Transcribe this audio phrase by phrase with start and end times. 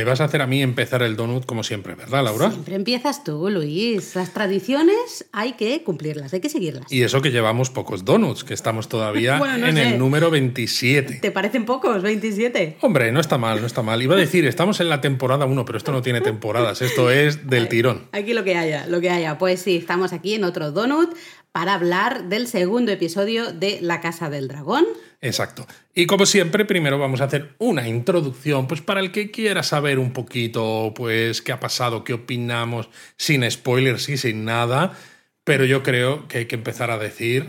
[0.00, 2.50] Me vas a hacer a mí empezar el donut como siempre, ¿verdad, Laura?
[2.50, 4.14] Siempre empiezas tú, Luis.
[4.16, 6.90] Las tradiciones hay que cumplirlas, hay que seguirlas.
[6.90, 9.88] Y eso que llevamos pocos donuts, que estamos todavía Bueno, no en sé.
[9.90, 11.18] el número 27.
[11.20, 12.00] ¿Te parecen pocos?
[12.02, 12.78] 27.
[12.80, 14.00] Hombre, no está mal, no está mal.
[14.00, 17.50] Iba a decir, estamos en la temporada 1, pero esto no tiene temporadas, esto es
[17.50, 18.08] del tirón.
[18.12, 19.36] Aquí lo que haya, lo que haya.
[19.36, 21.14] Pues sí, estamos aquí en otro donut
[21.52, 24.84] para hablar del segundo episodio de La Casa del Dragón.
[25.20, 25.66] Exacto.
[25.94, 29.98] Y como siempre, primero vamos a hacer una introducción, pues para el que quiera saber
[29.98, 34.96] un poquito, pues qué ha pasado, qué opinamos, sin spoilers y sin nada.
[35.44, 37.46] Pero yo creo que hay que empezar a decir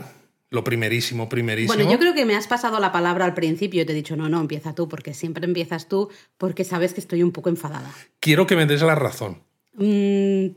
[0.50, 1.74] lo primerísimo, primerísimo.
[1.74, 4.16] Bueno, yo creo que me has pasado la palabra al principio y te he dicho,
[4.16, 7.90] no, no, empieza tú, porque siempre empiezas tú, porque sabes que estoy un poco enfadada.
[8.20, 9.42] Quiero que me des la razón.
[9.76, 10.48] Mm,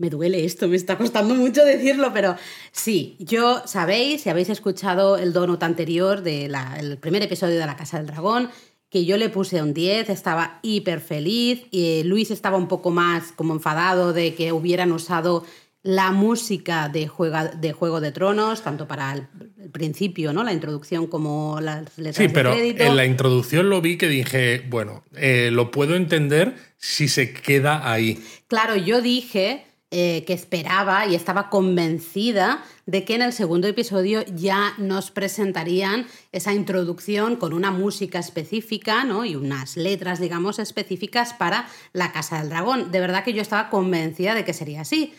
[0.00, 2.34] me duele esto, me está costando mucho decirlo, pero
[2.72, 7.98] sí, yo sabéis, si habéis escuchado el donut anterior del primer episodio de La Casa
[7.98, 8.50] del Dragón,
[8.88, 13.30] que yo le puse un 10, estaba hiper feliz, y Luis estaba un poco más
[13.36, 15.44] como enfadado de que hubieran usado
[15.82, 19.26] la música de, Juega- de Juego de Tronos, tanto para el,
[19.62, 20.44] el principio, ¿no?
[20.44, 22.82] La introducción como las letras Sí, de pero crédito.
[22.84, 27.90] en la introducción lo vi que dije, bueno, eh, lo puedo entender si se queda
[27.90, 28.22] ahí.
[28.48, 34.24] Claro, yo dije eh, que esperaba y estaba convencida de que en el segundo episodio
[34.34, 39.24] ya nos presentarían esa introducción con una música específica ¿no?
[39.24, 42.90] y unas letras, digamos, específicas para la Casa del Dragón.
[42.92, 45.12] De verdad que yo estaba convencida de que sería así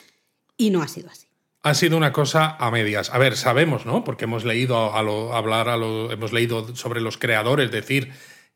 [0.58, 1.28] y no ha sido así.
[1.64, 3.12] Ha sido una cosa a medias.
[3.12, 4.04] A ver, sabemos, ¿no?
[4.04, 8.12] Porque hemos leído a lo- hablar a lo, hemos leído sobre los creadores decir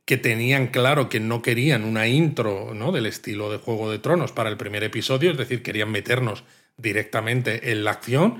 [0.05, 2.91] que tenían claro que no querían una intro, ¿no?
[2.91, 6.43] Del estilo de Juego de Tronos para el primer episodio, es decir, querían meternos
[6.77, 8.35] directamente en la acción,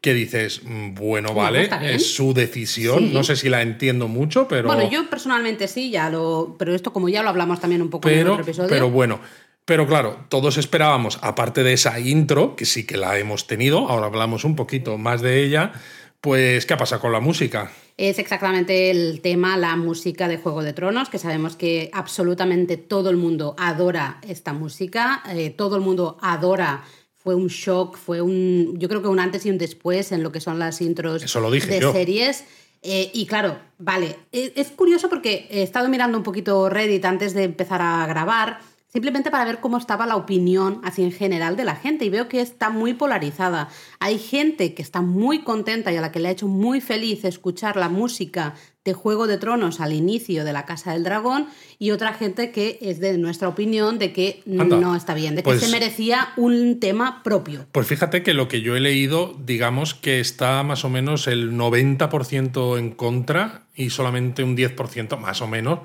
[0.00, 3.10] que dices, mm, bueno, vale, es su decisión, Sí.
[3.12, 4.68] no sé si la entiendo mucho, pero...
[4.68, 6.54] Bueno, yo personalmente sí, ya lo.
[6.58, 8.68] Pero esto, como ya lo hablamos también un poco en pero, otro episodio.
[8.70, 9.20] pero bueno.
[9.64, 14.06] Pero claro, todos esperábamos, aparte de esa intro, que sí que la hemos tenido, ahora
[14.06, 15.72] hablamos un poquito más de ella,
[16.20, 17.70] pues ¿qué pasa con la música?
[17.96, 23.10] Es exactamente el tema, la música de Juego de Tronos, que sabemos que absolutamente todo
[23.10, 28.78] el mundo adora esta música, eh, todo el mundo adora, fue un shock, fue un,
[28.78, 31.40] yo creo que un antes y un después en lo que son las intros Eso
[31.40, 31.92] lo dije de yo.
[31.92, 32.44] series.
[32.82, 37.34] Eh, y claro, vale, es, es curioso porque he estado mirando un poquito Reddit antes
[37.34, 38.60] de empezar a grabar,
[38.92, 42.28] simplemente para ver cómo estaba la opinión así en general de la gente y veo
[42.28, 43.68] que está muy polarizada.
[43.98, 47.24] Hay gente que está muy contenta y a la que le ha hecho muy feliz
[47.24, 51.46] escuchar la música de Juego de Tronos al inicio de la Casa del Dragón
[51.78, 54.78] y otra gente que es de nuestra opinión de que Anda.
[54.78, 57.66] no está bien, de que Pues- se merecía un tema propio.
[57.72, 61.52] Pues fíjate que lo que yo he leído, digamos que está más o menos el
[61.52, 65.80] 90% en contra y solamente un 10% más o menos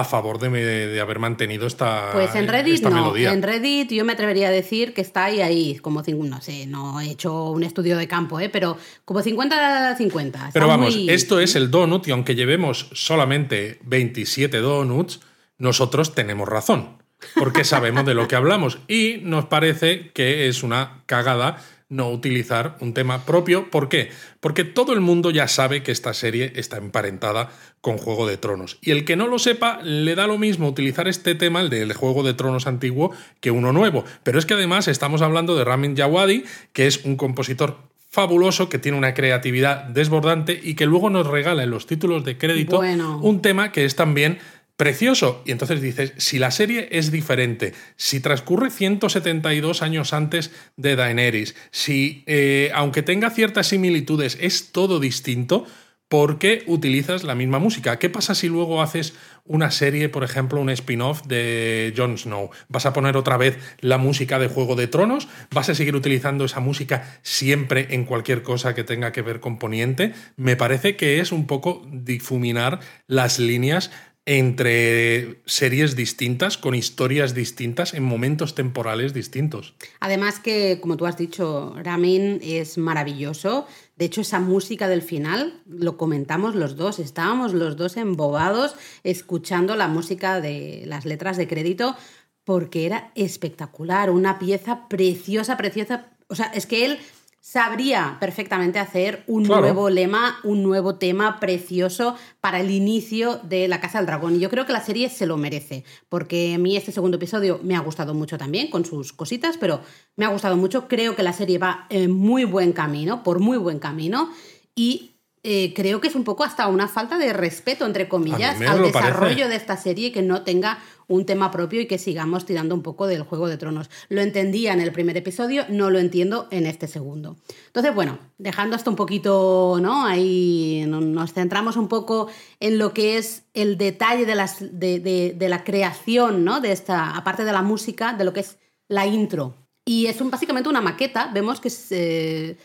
[0.00, 2.96] a favor de, me- de haber mantenido esta, Pues en Reddit esta no.
[2.96, 3.32] melodía.
[3.32, 7.00] En Reddit yo me atrevería a decir que está ahí, ahí, como, no sé, no
[7.00, 8.48] he hecho un estudio de campo, ¿eh?
[8.48, 10.26] pero como 50-50.
[10.26, 15.20] Está Pero vamos, muy- esto es el donut y aunque llevemos solamente 27 donuts,
[15.58, 16.98] nosotros tenemos razón,
[17.34, 22.76] porque sabemos de lo que hablamos y nos parece que es una cagada no utilizar
[22.80, 23.70] un tema propio.
[23.70, 24.10] ¿Por qué?
[24.40, 28.78] Porque todo el mundo ya sabe que esta serie está emparentada con Juego de Tronos.
[28.80, 31.92] Y el que no lo sepa, le da lo mismo utilizar este tema, el del
[31.92, 34.04] Juego de Tronos antiguo, que uno nuevo.
[34.24, 37.76] Pero es que además estamos hablando de Ramin Djawadi, que es un compositor
[38.16, 42.38] fabuloso, que tiene una creatividad desbordante y que luego nos regala en los títulos de
[42.38, 43.18] crédito Bueno.
[43.18, 44.38] un tema que es también
[44.76, 45.42] precioso.
[45.44, 51.54] Y entonces dices, si la serie es diferente, si transcurre 172 años antes de Daenerys,
[51.70, 55.66] si, eh, aunque tenga ciertas similitudes, es todo distinto,
[56.08, 57.98] ¿por qué utilizas la misma música?
[57.98, 59.14] ¿Qué pasa si luego haces
[59.44, 62.50] una serie, por ejemplo, un spin-off de Jon Snow?
[62.68, 65.26] ¿Vas a poner otra vez la música de Juego de Tronos?
[65.50, 69.58] ¿Vas a seguir utilizando esa música siempre en cualquier cosa que tenga que ver con
[69.58, 70.12] Poniente?
[70.36, 73.90] Me parece que es un poco difuminar las líneas
[74.26, 79.74] entre series distintas, con historias distintas, en momentos temporales distintos.
[80.00, 83.68] Además que, como tú has dicho, Ramin es maravilloso.
[83.94, 88.74] De hecho, esa música del final, lo comentamos los dos, estábamos los dos embobados
[89.04, 91.96] escuchando la música de las letras de crédito
[92.42, 96.06] porque era espectacular, una pieza preciosa, preciosa.
[96.28, 96.98] O sea, es que él
[97.46, 103.80] sabría perfectamente hacer un nuevo lema, un nuevo tema precioso para el inicio de La
[103.80, 104.34] Casa del Dragón.
[104.34, 107.60] Y yo creo que la serie se lo merece, porque a mí este segundo episodio
[107.62, 109.80] me ha gustado mucho también, con sus cositas, pero
[110.16, 110.88] me ha gustado mucho.
[110.88, 114.28] Creo que la serie va en muy buen camino, por muy buen camino,
[114.74, 115.12] y
[115.44, 119.48] eh, creo que es un poco hasta una falta de respeto, entre comillas, al desarrollo
[119.48, 123.06] de esta serie que no tenga un tema propio y que sigamos tirando un poco
[123.06, 123.90] del Juego de Tronos.
[124.08, 127.36] Lo entendía en el primer episodio, no lo entiendo en este segundo.
[127.66, 130.04] Entonces, bueno, dejando esto un poquito, ¿no?
[130.06, 132.28] Ahí nos centramos un poco
[132.60, 136.60] en lo que es el detalle de, las, de, la creación, ¿no?
[136.60, 139.54] De esta, aparte de la música, de lo que es la intro.
[139.84, 142.56] Y es un, básicamente una maqueta, vemos que se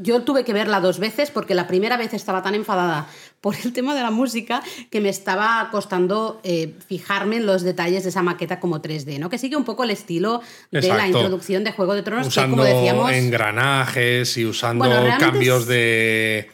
[0.00, 3.06] yo tuve que verla dos veces porque la primera vez estaba tan enfadada
[3.40, 8.02] por el tema de la música que me estaba costando eh, fijarme en los detalles
[8.02, 9.30] de esa maqueta como 3D, ¿no?
[9.30, 12.70] Que sigue un poco el estilo de la introducción de Juego de Tronos, usando que
[12.70, 13.12] como decíamos.
[13.12, 14.84] engranajes y usando
[15.18, 16.50] cambios de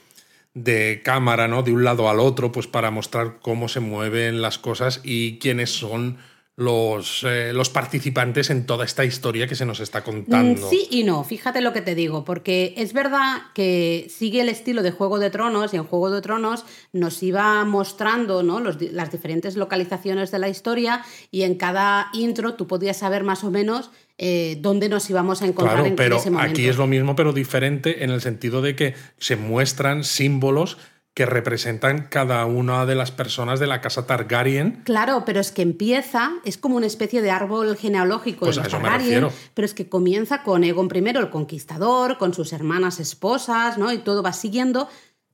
[0.54, 1.62] de cámara, ¿no?
[1.62, 5.70] De un lado al otro, pues para mostrar cómo se mueven las cosas y quiénes
[5.70, 6.18] son
[6.62, 10.66] los, eh, los, participantes en toda esta historia que se nos está contando.
[10.66, 14.48] Mm, sí y no, fíjate lo que te digo, porque es verdad que sigue el
[14.48, 18.60] estilo de Juego de Tronos y en Juego de Tronos nos iba mostrando ¿no?
[18.60, 23.50] las diferentes localizaciones de la historia y en cada intro tú podías saber más o
[23.50, 26.52] menos eh, dónde nos íbamos a encontrar claro, en pero ese momento.
[26.52, 30.78] Aquí es lo mismo, pero diferente en el sentido de que se muestran símbolos
[31.14, 34.82] que representan cada una de las personas de la casa Targaryen.
[34.84, 39.28] Claro, pero es que empieza, es como una especie de árbol genealógico pues de Targaryen,
[39.52, 43.92] pero es que comienza con Egon I, el conquistador, con sus hermanas esposas, ¿no?
[43.92, 44.88] Y todo va siguiendo.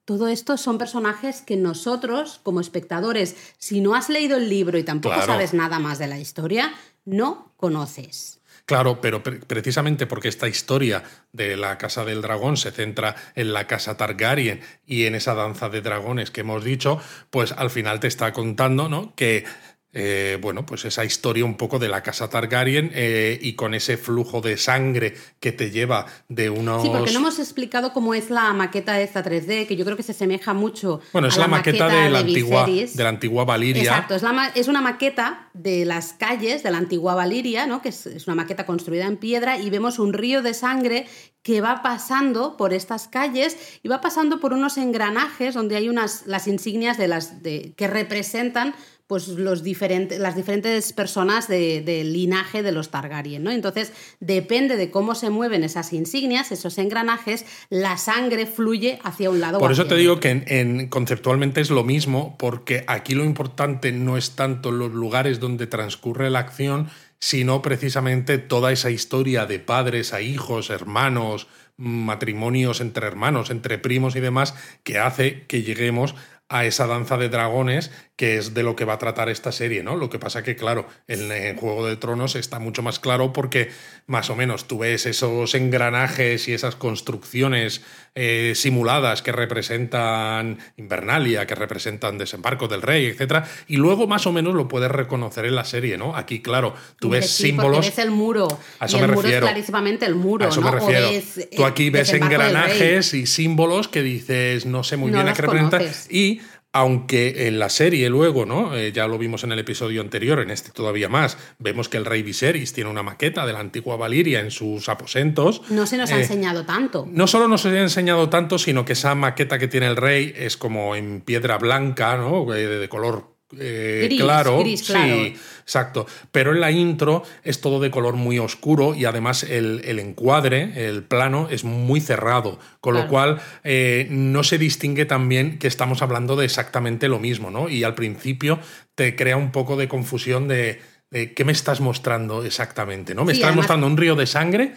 [0.05, 4.83] Todo esto son personajes que nosotros, como espectadores, si no has leído el libro y
[4.83, 6.73] tampoco sabes nada más de la historia,
[7.05, 8.38] no conoces.
[8.69, 13.67] Claro, pero precisamente porque esta historia de la Casa del Dragón se centra en la
[13.67, 17.01] Casa Targaryen y en esa danza de dragones que hemos dicho,
[17.31, 19.15] pues al final te está contando ¿no?
[19.17, 19.47] que
[19.95, 23.97] eh, bueno, pues esa historia un poco de la casa Targaryen eh, y con ese
[23.97, 26.83] flujo de sangre que te lleva de unos...
[26.83, 30.03] Sí, porque no hemos explicado cómo es la maqueta esta 3D, que yo creo que
[30.03, 33.83] se asemeja mucho Bueno, es la, maqueta, de, la antigua, de la antigua Valiria.
[33.83, 34.23] Exacto, es,
[34.55, 37.81] es, una maqueta de las calles de la antigua Valiria, ¿no?
[37.81, 41.07] que es, es una maqueta construida en piedra y vemos un río de sangre
[41.43, 46.27] que va pasando por estas calles y va pasando por unos engranajes donde hay unas
[46.27, 48.75] las insignias de las de, que representan
[49.09, 53.51] pues los diferentes, las diferentes personas del linaje de los Targaryen, ¿no?
[53.51, 59.41] Entonces, depende de cómo se mueven esas insignias, esos engranajes, la sangre fluye hacia un
[59.41, 59.59] lado.
[59.61, 64.19] Por eso te digo que en, conceptualmente es lo mismo, porque aquí lo importante no
[64.19, 70.13] es tanto los lugares donde transcurre la acción, sino precisamente toda esa historia de padres
[70.13, 76.15] a hijos, hermanos, matrimonios entre hermanos, entre primos y demás, que hace que lleguemos
[76.49, 79.85] a esa danza de dragones que es de lo que va a tratar esta serie,
[79.85, 79.95] ¿no?
[79.95, 83.71] Lo que pasa que, claro, en, el Juego de Tronos está mucho más claro porque
[84.09, 87.81] más o menos tú ves esos engranajes y esas construcciones
[88.17, 93.45] eh, simuladas que representan Invernalia, que representan Desembarco del Rey, etc.
[93.69, 96.17] Y luego más o menos lo puedes reconocer en la serie, ¿no?
[96.17, 97.87] Aquí, claro, tú ves símbolos...
[97.87, 98.49] Ves el muro.
[98.81, 99.47] A eso me refiero.
[99.47, 101.09] es clarísimamente el muro, a eso me refiero.
[101.55, 105.43] tú aquí eh, ves engranajes y símbolos que dices, no sé muy bien a qué
[105.43, 105.83] representan.
[106.11, 106.38] Y
[106.79, 108.77] aunque en la serie luego, ¿no?
[108.77, 112.05] Eh, ya lo vimos en el episodio anterior, en este todavía más, vemos que el
[112.05, 115.63] rey Viserys tiene una maqueta de la antigua Valiria en sus aposentos.
[115.71, 117.07] No se nos ha eh, enseñado tanto.
[117.11, 120.57] No solo nos ha enseñado tanto, sino que esa maqueta que tiene el rey es
[120.57, 122.55] como en piedra blanca, ¿no?
[122.55, 126.07] Eh, de color eh, claro, sí, exacto.
[126.31, 131.03] Pero en la intro es todo de color muy oscuro y además el, encuadre, el
[131.03, 136.37] plano, es muy cerrado, con lo cual eh, no se distingue también que estamos hablando
[136.37, 137.69] de exactamente lo mismo, ¿no?
[137.69, 138.59] Y al principio
[138.95, 143.25] te crea un poco de confusión de, qué me estás mostrando exactamente, ¿no?
[143.25, 144.75] Me estás mostrando un río de sangre,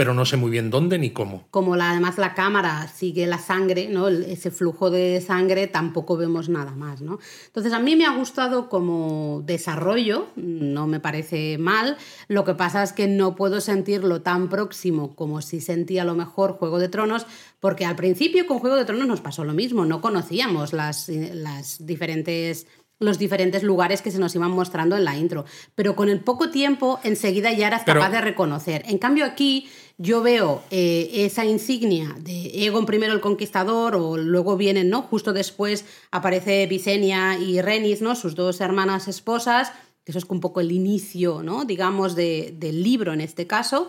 [0.00, 1.44] pero no sé muy bien dónde ni cómo.
[1.50, 4.08] Como la, además la cámara sigue la sangre, ¿no?
[4.08, 7.02] ese flujo de sangre, tampoco vemos nada más.
[7.02, 7.18] ¿no?
[7.48, 11.98] Entonces, a mí me ha gustado como desarrollo, no me parece mal.
[12.28, 16.14] Lo que pasa es que no puedo sentirlo tan próximo como si sentía a lo
[16.14, 17.26] mejor Juego de Tronos,
[17.60, 21.84] porque al principio con Juego de Tronos nos pasó lo mismo, no conocíamos las, las
[21.84, 22.66] diferentes
[23.00, 25.46] los diferentes lugares que se nos iban mostrando en la intro.
[25.74, 28.84] Pero con el poco tiempo, enseguida ya eras capaz de reconocer.
[28.86, 29.68] En cambio, aquí
[30.02, 35.02] yo veo eh, esa insignia de Egon I el Conquistador, o luego vienen, ¿no?
[35.02, 38.16] Justo después aparece Visenya y Renis, ¿no?
[38.16, 41.66] Sus dos hermanas esposas, que eso es un poco el inicio, ¿no?
[41.66, 43.88] Digamos, del libro en este caso.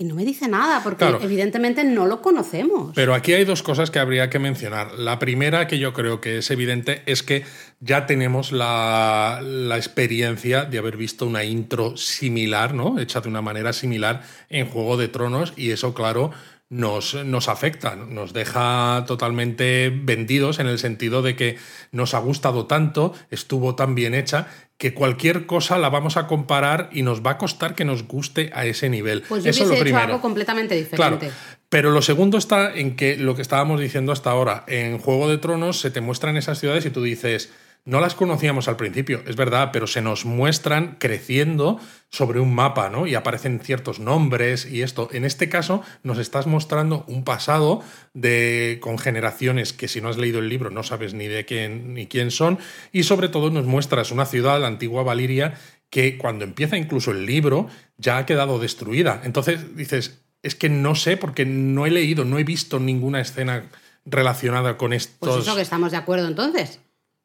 [0.00, 2.92] Y no me dice nada, porque evidentemente no lo conocemos.
[2.94, 4.92] Pero aquí hay dos cosas que habría que mencionar.
[4.94, 7.44] La primera, que yo creo que es evidente, es que
[7.80, 12.98] ya tenemos la, la, experiencia de haber visto una intro similar, ¿no?
[12.98, 16.30] Hecha de una manera similar en Juego de Tronos, y eso, claro,
[16.70, 21.58] nos, nos, afecta, nos deja totalmente vendidos en el sentido de que
[21.92, 24.46] nos ha gustado tanto, estuvo tan bien hecha,
[24.80, 28.50] que cualquier cosa la vamos a comparar y nos va a costar que nos guste
[28.54, 29.22] a ese nivel.
[29.28, 31.30] Pues yo Eso es lo hecho algo completamente diferente.
[31.68, 35.36] pero lo segundo está en que lo que estábamos diciendo hasta ahora, en Juego de
[35.36, 37.52] Tronos se te muestran esas ciudades y tú dices,
[37.84, 42.90] no las conocíamos al principio, es verdad, pero se nos muestran creciendo sobre un mapa,
[42.90, 43.06] ¿no?
[43.06, 45.08] Y aparecen ciertos nombres y esto.
[45.12, 47.82] En este caso, nos estás mostrando un pasado
[48.14, 51.94] de, con generaciones que si no has leído el libro no sabes ni de quién
[51.94, 52.58] ni quién son.
[52.92, 55.54] Y sobre todo nos muestras una ciudad, la antigua Valiria,
[55.88, 59.22] que cuando empieza incluso el libro ya ha quedado destruida.
[59.24, 63.70] Entonces dices, es que no sé porque no he leído, no he visto ninguna escena
[64.04, 65.16] relacionada con estos.
[65.18, 66.80] Pues eso que estamos de acuerdo entonces.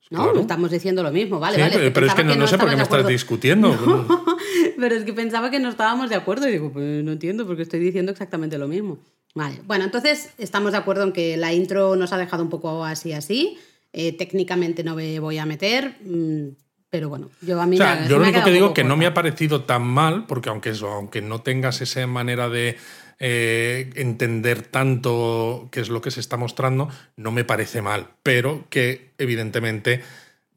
[0.10, 0.40] ¿No?
[0.40, 1.92] Estamos diciendo lo mismo, vale, vale.
[1.92, 4.06] Pero, es que no, sé por qué me estás discutiendo.
[4.80, 7.64] pero es que pensaba que no estábamos de acuerdo y digo, pues no entiendo porque
[7.64, 9.00] estoy diciendo exactamente lo mismo.
[9.34, 12.86] Vale, bueno, entonces estamos de acuerdo en que la intro nos ha dejado un poco
[12.86, 13.58] así, así.
[13.92, 16.50] Eh, técnicamente no me voy a meter, mm,
[16.90, 17.78] pero bueno, yo a mí...
[17.78, 20.88] yo lo único que digo que no me ha parecido tan mal, porque aunque, eso,
[20.90, 22.78] aunque no tengas esa manera de
[23.20, 28.66] eh, entender tanto qué es lo que se está mostrando, no me parece mal, pero
[28.70, 30.02] que evidentemente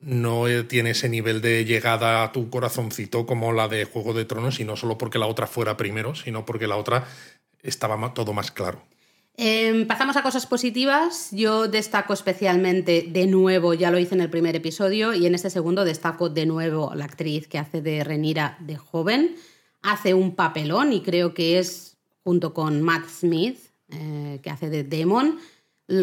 [0.00, 4.60] no tiene ese nivel de llegada a tu corazoncito como la de Juego de Tronos,
[4.60, 7.06] y no solo porque la otra fuera primero, sino porque la otra
[7.62, 8.82] estaba todo más claro.
[9.40, 11.28] Em, pasamos a cosas positivas.
[11.30, 15.48] Yo destaco especialmente de nuevo, ya lo hice en el primer episodio, y en este
[15.48, 19.36] segundo destaco de nuevo la actriz que hace de Renira de joven.
[19.80, 23.58] Hace un papelón y creo que es junto con Matt Smith,
[23.90, 25.38] eh, que hace de Demon,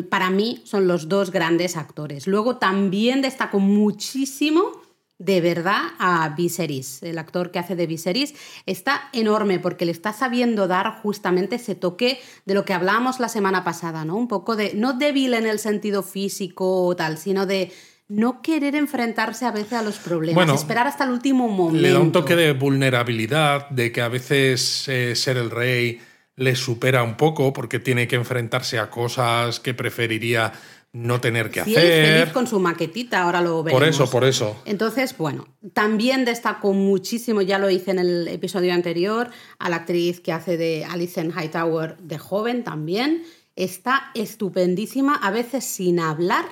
[0.09, 2.25] para mí son los dos grandes actores.
[2.25, 4.71] Luego también destaco muchísimo
[5.17, 7.01] de verdad a Viserys.
[7.03, 8.33] El actor que hace de Viserys
[8.65, 13.29] está enorme porque le está sabiendo dar justamente ese toque de lo que hablábamos la
[13.29, 14.17] semana pasada, ¿no?
[14.17, 17.71] Un poco de, no débil en el sentido físico o tal, sino de
[18.07, 21.81] no querer enfrentarse a veces a los problemas, esperar hasta el último momento.
[21.81, 25.99] Le da un toque de vulnerabilidad, de que a veces eh, ser el rey
[26.35, 30.51] le supera un poco porque tiene que enfrentarse a cosas que preferiría
[30.95, 31.77] no tener que hacer.
[31.77, 33.81] Es feliz con su maquetita, ahora lo veremos.
[33.81, 34.55] Por eso, por eso.
[34.65, 40.21] Entonces, bueno, también destacó muchísimo, ya lo hice en el episodio anterior, a la actriz
[40.21, 43.23] que hace de Alison Hightower de joven también.
[43.57, 46.45] Está estupendísima, a veces sin hablar,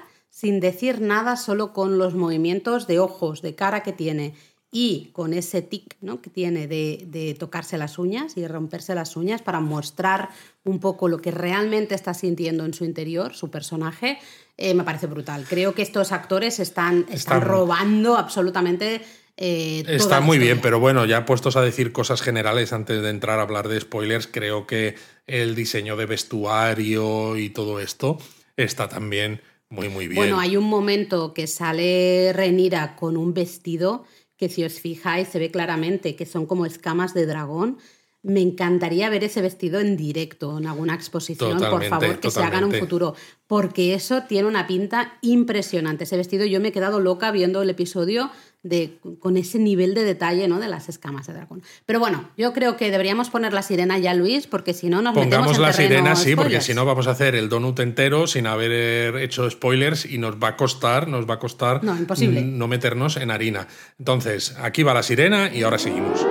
[0.44, 4.34] sin decir nada, solo con los movimientos de ojos, de cara que tiene
[4.74, 6.20] y con ese tic ¿no?
[6.20, 10.32] que tiene de, tocarse las uñas y romperse las uñas para mostrar
[10.66, 14.20] un poco lo que realmente está sintiendo en su interior, su personaje,
[14.58, 15.46] eh, me parece brutal.
[15.48, 19.02] Creo que estos actores están, están, robando absolutamente...
[19.38, 23.40] Eh, está muy bien, pero bueno, ya puestos a decir cosas generales antes de entrar
[23.40, 24.96] a hablar de spoilers, creo que
[25.26, 28.18] el diseño de vestuario y todo esto
[28.58, 29.42] está también
[29.74, 30.16] muy, muy bien.
[30.16, 34.04] Bueno, hay un momento que sale Renira con un vestido
[34.38, 37.78] que si os fijáis se ve claramente que son como escamas de dragón.
[38.22, 42.60] Me encantaría ver ese vestido en directo, en alguna exposición, por favor, que se haga
[42.60, 43.16] en un futuro,
[43.48, 46.06] porque eso tiene una pinta impresionante.
[46.06, 48.32] Ese vestido yo me he quedado loca viendo el episodio
[48.64, 50.60] de, con ese nivel de detalle ¿no?
[50.60, 51.62] de las escamas de dragón.
[51.86, 55.14] Pero bueno, yo creo que deberíamos poner la sirena ya, Luis, porque si no nos
[55.14, 59.18] Pongamos la sirena, sí, porque si no vamos a hacer el donut entero sin haber
[59.18, 62.42] hecho spoilers y nos va a costar, nos va a costar no, imposible.
[62.42, 63.68] no meternos en harina.
[64.00, 66.26] Entonces, aquí va la sirena y ahora seguimos.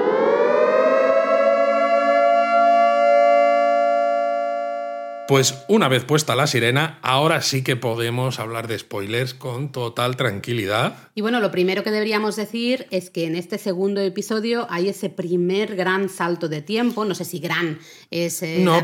[5.29, 10.17] Pues una vez puesta la sirena, ahora sí que podemos hablar de spoilers con total
[10.17, 10.97] tranquilidad.
[11.15, 15.11] Y bueno, lo primero que deberíamos decir es que en este segundo episodio hay ese
[15.11, 17.79] primer gran salto de tiempo, no sé si gran
[18.11, 18.83] es eh, no,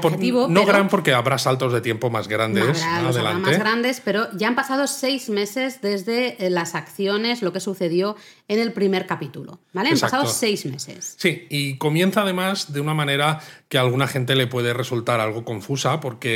[0.49, 2.83] no gran porque habrá saltos de tiempo más grandes más,
[3.17, 3.51] adelante.
[3.51, 8.17] Más grandes, pero ya han pasado seis meses desde eh, las acciones, lo que sucedió
[8.47, 9.91] en el primer capítulo, ¿vale?
[9.91, 11.17] Han pasado seis meses.
[11.19, 15.45] Sí, y comienza además de una manera que a alguna gente le puede resultar algo
[15.45, 16.28] confusa porque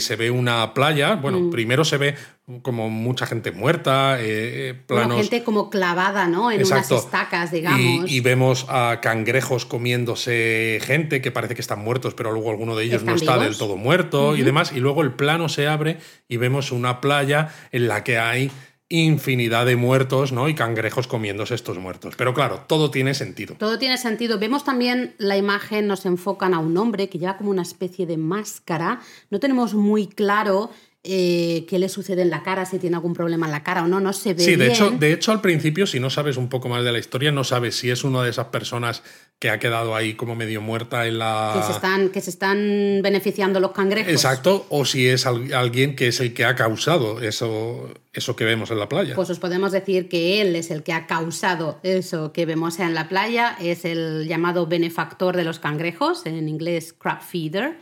[0.00, 1.50] se ve una playa, bueno, mm.
[1.50, 2.14] primero se ve
[2.62, 6.50] como mucha gente muerta, eh, eh gente como clavada, ¿no?
[6.50, 8.10] En unas estacas, digamos.
[8.10, 12.84] Y, vemos a cangrejos comiéndose gente que parece que están muertos, pero luego alguno de
[12.84, 14.72] ellos no está del todo muerto y demás.
[14.74, 18.50] Y luego el plano se abre y vemos una playa en la que hay
[18.90, 20.48] infinidad de muertos, ¿no?
[20.48, 22.14] Y cangrejos comiéndose estos muertos.
[22.16, 23.54] Pero claro, todo tiene sentido.
[23.56, 24.38] Todo tiene sentido.
[24.38, 28.16] Vemos también la imagen, nos enfocan a un hombre que lleva como una especie de
[28.16, 29.00] máscara.
[29.30, 30.70] No tenemos muy claro
[31.02, 33.88] eh, qué le sucede en la cara, si tiene algún problema en la cara o
[33.88, 34.42] no, no se ve.
[34.42, 34.70] Sí, de, bien.
[34.72, 37.42] Hecho, de hecho, al principio, si no sabes un poco más de la historia, no
[37.42, 39.02] sabes si es una de esas personas
[39.38, 41.54] que ha quedado ahí como medio muerta en la.
[41.56, 44.12] Que se están, que se están beneficiando los cangrejos.
[44.12, 48.70] Exacto, o si es alguien que es el que ha causado eso, eso que vemos
[48.70, 49.14] en la playa.
[49.14, 52.92] Pues os podemos decir que él es el que ha causado eso que vemos en
[52.92, 57.78] la playa, es el llamado benefactor de los cangrejos, en inglés crab feeder.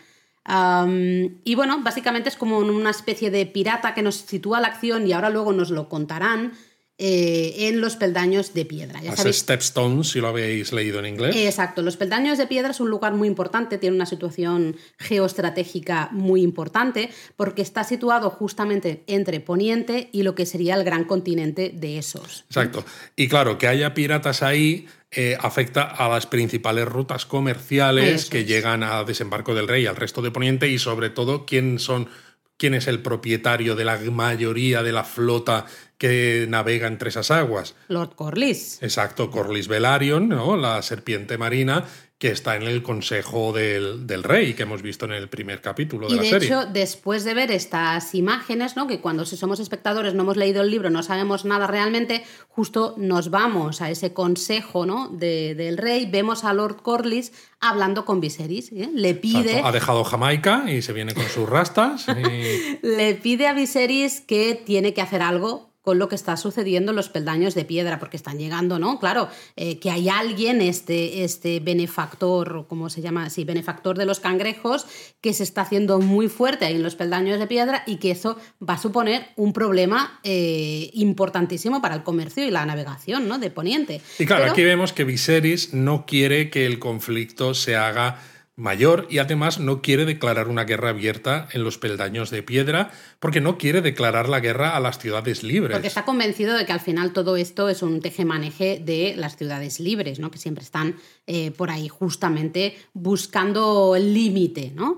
[0.49, 5.07] Um, y bueno, básicamente es como una especie de pirata que nos sitúa la acción
[5.07, 6.53] y ahora luego nos lo contarán
[7.01, 9.01] eh, en los peldaños de piedra.
[9.01, 11.37] Ya sabéis, Stepstones, si lo habéis leído en inglés.
[11.37, 16.43] Exacto, los peldaños de piedra es un lugar muy importante, tiene una situación geoestratégica muy
[16.43, 21.99] importante, porque está situado justamente entre Poniente y lo que sería el gran continente de
[21.99, 22.45] esos.
[22.49, 22.85] Exacto.
[23.15, 28.41] Y claro, que haya piratas ahí eh, afecta a las principales rutas comerciales Eso que
[28.41, 28.47] es.
[28.49, 32.09] llegan a Desembarco del Rey, al resto de Poniente y sobre todo quién son
[32.59, 35.65] quién es el propietario de la mayoría de la flota
[35.99, 37.75] que navega entre esas aguas.
[37.89, 38.83] Lord Corlys.
[38.83, 40.57] Exacto, Corlys Velaryon, ¿no?
[40.57, 41.85] la serpiente marina
[42.19, 46.09] que está en el consejo del, del rey que hemos visto en el primer capítulo
[46.09, 46.49] de Y la de serie.
[46.49, 48.89] hecho, después de ver estas imágenes, ¿no?
[48.89, 52.95] que cuando si somos espectadores no hemos leído el libro, no sabemos nada realmente, justo
[52.99, 55.09] nos vamos a ese consejo ¿no?
[55.11, 58.91] de- del rey, vemos a Lord Corlys hablando con Viserys, ¿eh?
[58.93, 62.07] le pide, Exacto, Ha dejado Jamaica y se viene con sus rastas.
[62.09, 66.93] y- le pide a Viserys que tiene que hacer algo con lo que está sucediendo
[66.93, 68.99] en los peldaños de piedra, porque están llegando, ¿no?
[68.99, 73.31] Claro, eh, que hay alguien, este, este benefactor, ¿cómo se llama?
[73.31, 74.85] Sí, benefactor de los cangrejos,
[75.23, 78.37] que se está haciendo muy fuerte ahí en los peldaños de piedra y que eso
[78.61, 83.39] va a suponer un problema eh, importantísimo para el comercio y la navegación, ¿no?
[83.39, 84.03] De Poniente.
[84.19, 88.21] Y claro, Pero- aquí vemos que Viserys no quiere que el conflicto se haga
[88.59, 93.41] mayor y además no quiere declarar una guerra abierta en los peldaños de piedra porque
[93.41, 95.73] no quiere declarar la guerra a las ciudades libres.
[95.73, 99.79] Porque está convencido de que al final todo esto es un tejemaneje de las ciudades
[99.79, 100.33] libres, ¿no?
[100.33, 100.97] Que siempre están
[101.29, 104.97] eh, por ahí justamente buscando el límite, ¿no?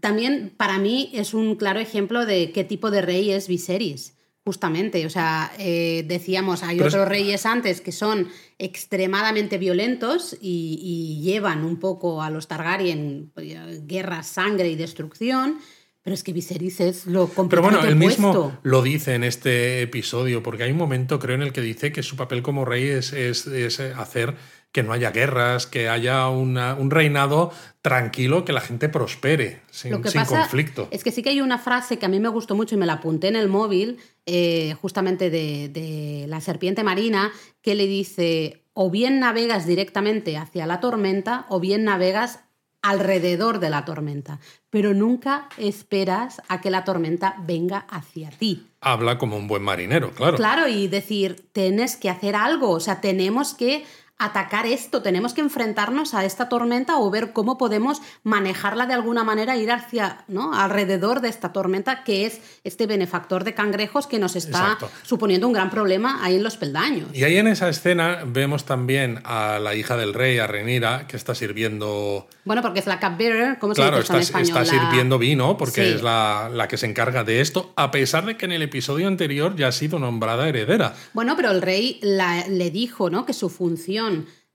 [0.00, 4.16] También para mí es un claro ejemplo de qué tipo de rey es Viserys.
[4.44, 8.28] Justamente, o sea, eh, decíamos, hay Pero es- otros reyes antes que son
[8.58, 15.58] extremadamente violentos y, y llevan un poco a los Targaryen eh, guerra, sangre y destrucción,
[16.02, 20.42] pero es que Viserys es lo Pero bueno, él mismo lo dice en este episodio,
[20.42, 23.14] porque hay un momento, creo, en el que dice que su papel como rey es,
[23.14, 24.34] es- es hacer
[24.74, 29.92] que no haya guerras, que haya una- un reinado tranquilo, que la gente prospere, sin,
[29.92, 30.88] Lo que sin pasa conflicto.
[30.90, 32.84] es que sí que hay una frase que a mí me gustó mucho y me
[32.86, 37.30] la apunté en el móvil, eh, justamente de, de la serpiente marina,
[37.62, 42.40] que le dice, o bien navegas directamente hacia la tormenta, o bien navegas
[42.82, 48.66] alrededor de la tormenta, pero nunca esperas a que la tormenta venga hacia ti.
[48.80, 50.36] Habla como un buen marinero, claro.
[50.36, 53.84] Claro, y decir, tienes que hacer algo, o sea, tenemos que
[54.18, 59.24] atacar esto, tenemos que enfrentarnos a esta tormenta o ver cómo podemos manejarla de alguna
[59.24, 60.54] manera, ir hacia, ¿no?
[60.54, 64.90] alrededor de esta tormenta que es este benefactor de cangrejos que nos está Exacto.
[65.02, 67.08] suponiendo un gran problema ahí en los peldaños.
[67.12, 71.16] Y ahí en esa escena vemos también a la hija del rey, a Renira, que
[71.16, 72.28] está sirviendo.
[72.44, 74.62] Bueno, porque es la cupbearer, ¿cómo se Claro, dice esto está, en español?
[74.64, 75.92] está sirviendo vino porque Sí.
[75.94, 79.08] es la, la que se encarga de esto, a pesar de que en el episodio
[79.08, 80.94] anterior ya ha sido nombrada heredera.
[81.14, 83.26] Bueno, pero el rey la- le dijo ¿no?
[83.26, 84.03] que su función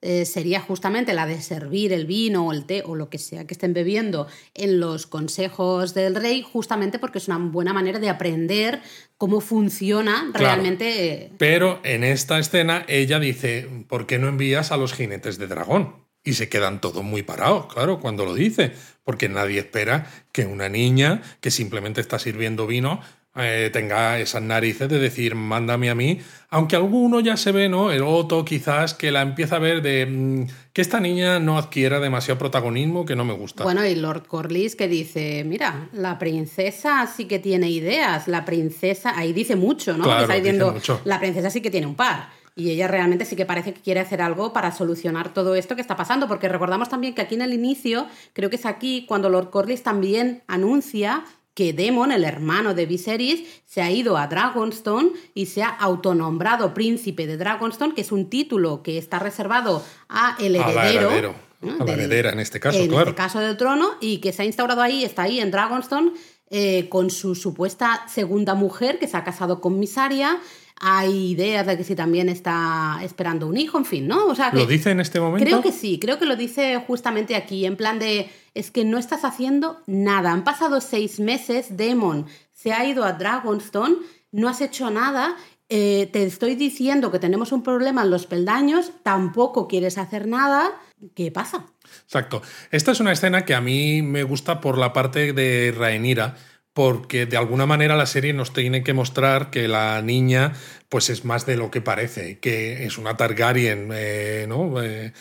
[0.02, 3.46] eh, sería justamente la de servir el vino o el té o lo que sea
[3.46, 8.08] que estén bebiendo en los consejos del rey, justamente porque es una buena manera de
[8.10, 8.82] aprender
[9.18, 10.46] cómo funciona Claro.
[10.46, 11.14] realmente.
[11.24, 15.48] eh, Pero en esta escena ella dice, ¿por qué no envías a los jinetes de
[15.48, 15.96] dragón?
[16.24, 18.72] Y se quedan todos muy parados, claro, cuando lo dice,
[19.04, 23.02] porque nadie espera que una niña que simplemente está sirviendo vino
[23.36, 27.92] eh, tenga esas narices de decir, mándame a mí, aunque alguno ya se ve, ¿no?
[27.92, 32.00] El Otto quizás que la empieza a ver de mm, que esta niña no adquiera
[32.00, 33.64] demasiado protagonismo que no me gusta.
[33.64, 39.14] Bueno, y Lord Corlys que dice, mira, la princesa sí que tiene ideas, la princesa,
[39.18, 40.06] ahí dice mucho, ¿no?
[40.06, 41.00] Claro, Está diciendo, mucho.
[41.06, 42.30] la princesa sí que tiene un par.
[42.56, 45.82] Y ella realmente sí que parece que quiere hacer algo para solucionar todo esto que
[45.82, 49.30] está pasando, porque recordamos también que aquí en el inicio, creo que es aquí cuando
[49.30, 51.24] Lord Corlys también anuncia
[51.60, 56.74] que Demon, el hermano de Viserys, se ha ido a Dragonstone y se ha autonombrado
[56.74, 61.36] príncipe de Dragonstone, que es un título que está reservado a el heredero.
[61.62, 63.10] A la del- heredera en este caso, en claro.
[63.10, 66.14] este caso del trono, y que se ha instaurado ahí, está ahí en Dragonstone,
[66.50, 70.40] eh, con su supuesta segunda mujer que se ha casado con Misaria.
[70.80, 74.28] Hay ideas de que si también está esperando un hijo, en fin, ¿no?
[74.28, 75.46] O sea, ¿Lo dice en este momento?
[75.46, 78.98] Creo que sí, creo que lo dice justamente aquí, en plan de, es que no
[78.98, 80.32] estás haciendo nada.
[80.32, 83.96] Han pasado seis meses, Demon se ha ido a Dragonstone,
[84.32, 85.36] no has hecho nada
[85.72, 90.72] eh, te estoy diciendo que tenemos un problema en los peldaños, tampoco quieres hacer nada,
[91.14, 91.68] ¿qué pasa?
[92.06, 92.42] Exacto.
[92.72, 96.36] Esta es una escena que a mí me gusta por la parte de Rhaenyra,
[96.74, 100.54] porque de alguna manera la serie nos tiene que mostrar que la niña
[100.88, 104.82] pues es más de lo que parece, que es una Targaryen, eh, ¿no?
[104.82, 105.14] Eh,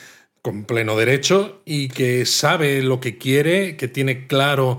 [0.43, 4.79] con pleno derecho y que sabe lo que quiere, que tiene claro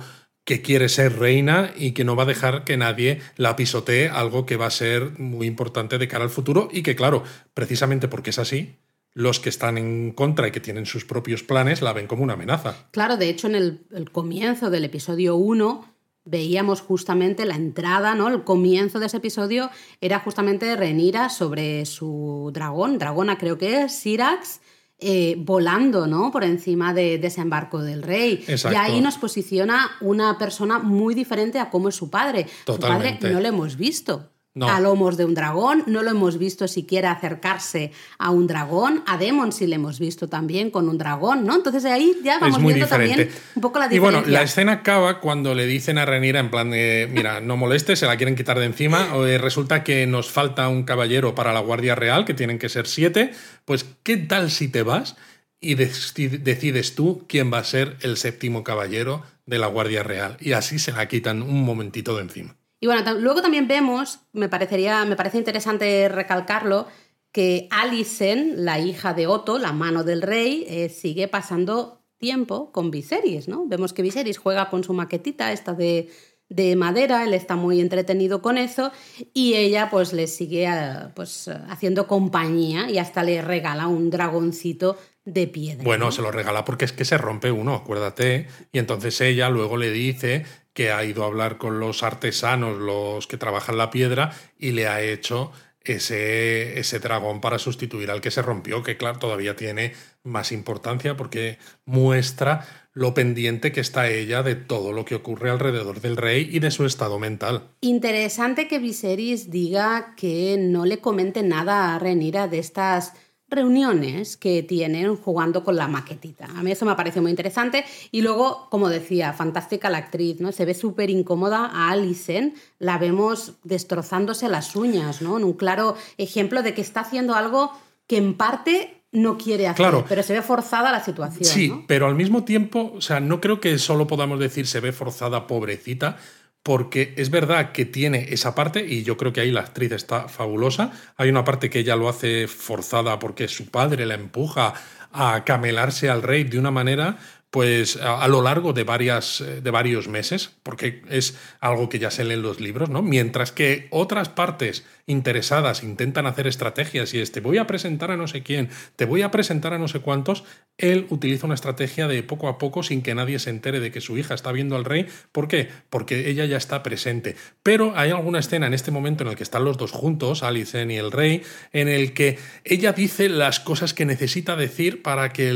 [0.50, 4.48] que quiere ser reina y que no va a dejar que nadie la pisotee, algo
[4.48, 8.32] que va a ser muy importante de cara al futuro y que, claro, precisamente porque
[8.32, 8.78] es así,
[9.14, 12.34] los que están en contra y que tienen sus propios planes la ven como una
[12.34, 12.88] amenaza.
[12.90, 15.94] Claro, de hecho, en el, comienzo del episodio 1
[16.26, 18.28] veíamos justamente la entrada, ¿no?
[18.28, 19.70] El comienzo de ese episodio
[20.02, 24.62] era justamente Renira sobre su dragón, dragona creo que es, Sirax,
[25.00, 26.30] eh, volando ¿no?
[26.30, 28.44] por encima de desembarco del rey.
[28.48, 32.48] Y ahí nos posiciona una persona muy diferente a cómo es su padre.
[32.66, 34.30] Su padre no lo hemos visto
[34.68, 39.18] a lomos de un dragón, no lo hemos visto siquiera acercarse a un dragón, a
[39.18, 41.56] Demon sí le hemos visto también con un dragón, ¿no?
[41.56, 44.20] Entonces ahí ya vamos viendo también un poco la diferencia.
[44.20, 47.58] Y bueno, la escena acaba cuando le dicen a Renira en plan de, mira, no
[47.58, 51.54] molestes, se la quieren quitar de encima, o, resulta que nos falta un caballero para
[51.54, 53.32] la Guardia Real, que tienen que ser siete,
[53.66, 55.16] pues ¿qué tal si te vas?
[55.62, 60.38] y decides tú quién va a ser el séptimo caballero de la Guardia Real.
[60.40, 62.59] Y así se la quitan un momentito de encima.
[62.80, 66.88] Y bueno, luego también vemos, me, parecería, me parece interesante recalcarlo,
[67.32, 72.92] que Alicent, la hija de Otto, la mano del rey, eh, sigue pasando tiempo con
[72.92, 73.66] Viserys, ¿no?
[73.68, 76.10] Vemos que Viserys juega con su maquetita, esta de,
[76.50, 78.92] de madera, él está muy entretenido con eso
[79.34, 84.98] y ella pues le sigue eh, pues, haciendo compañía y hasta le regala un dragoncito
[85.26, 85.84] de piedra.
[85.84, 89.78] Bueno, se lo regala porque es que se rompe uno, acuérdate, y entonces ella luego
[89.78, 94.32] le dice que ha ido a hablar con los artesanos, los que trabajan la piedra,
[94.58, 95.52] y le ha hecho
[95.82, 101.16] ese, ese dragón para sustituir al que se rompió, que claro, todavía tiene más importancia
[101.16, 106.50] porque muestra lo pendiente que está ella de todo lo que ocurre alrededor del rey
[106.52, 107.70] y de su estado mental.
[107.82, 113.14] Interesante que Viserys diga que no le comente nada a Renira de estas
[113.50, 116.46] reuniones que tienen jugando con la maquetita.
[116.46, 117.86] A mí eso me parece muy interesante.
[118.12, 120.52] Y luego, como decía, fantástica la actriz, ¿no?
[120.52, 125.38] Se ve súper incómoda a Alison, la vemos destrozándose las uñas, ¿no?
[125.38, 127.72] En un claro ejemplo de que está haciendo algo
[128.08, 130.06] que en parte no quiere hacer, claro.
[130.08, 131.46] pero se ve forzada la situación.
[131.46, 134.92] Sí, pero al mismo tiempo, o sea, no creo que solo podamos decir se ve
[134.92, 136.18] forzada, pobrecita,
[136.64, 140.28] porque es verdad que tiene esa parte, y yo creo que ahí la actriz está
[140.28, 140.92] fabulosa.
[141.18, 144.74] Hay una parte que ella lo hace forzada porque su padre la empuja
[145.12, 147.18] a camelarse al rey de una manera
[147.52, 152.12] pues a, lo largo de, varias, eh, de varios meses, porque es algo que ya
[152.12, 153.02] se lee en los libros, ¿no?
[153.02, 158.18] Mientras que otras partes interesadas intentan hacer estrategias y es te voy a presentar a
[158.18, 160.44] no sé quién, te voy a presentar a no sé cuántos,
[160.78, 164.00] él utiliza una estrategia de poco a poco sin que nadie se entere de que
[164.02, 165.08] su hija está viendo al rey.
[165.32, 165.68] ¿Por qué?
[165.90, 167.36] Porque ella ya está presente.
[167.64, 170.92] Pero hay alguna escena en este momento en el que están los dos juntos, Alicen
[170.92, 171.42] y el rey,
[171.74, 175.52] en el que ella dice las cosas que necesita decir para que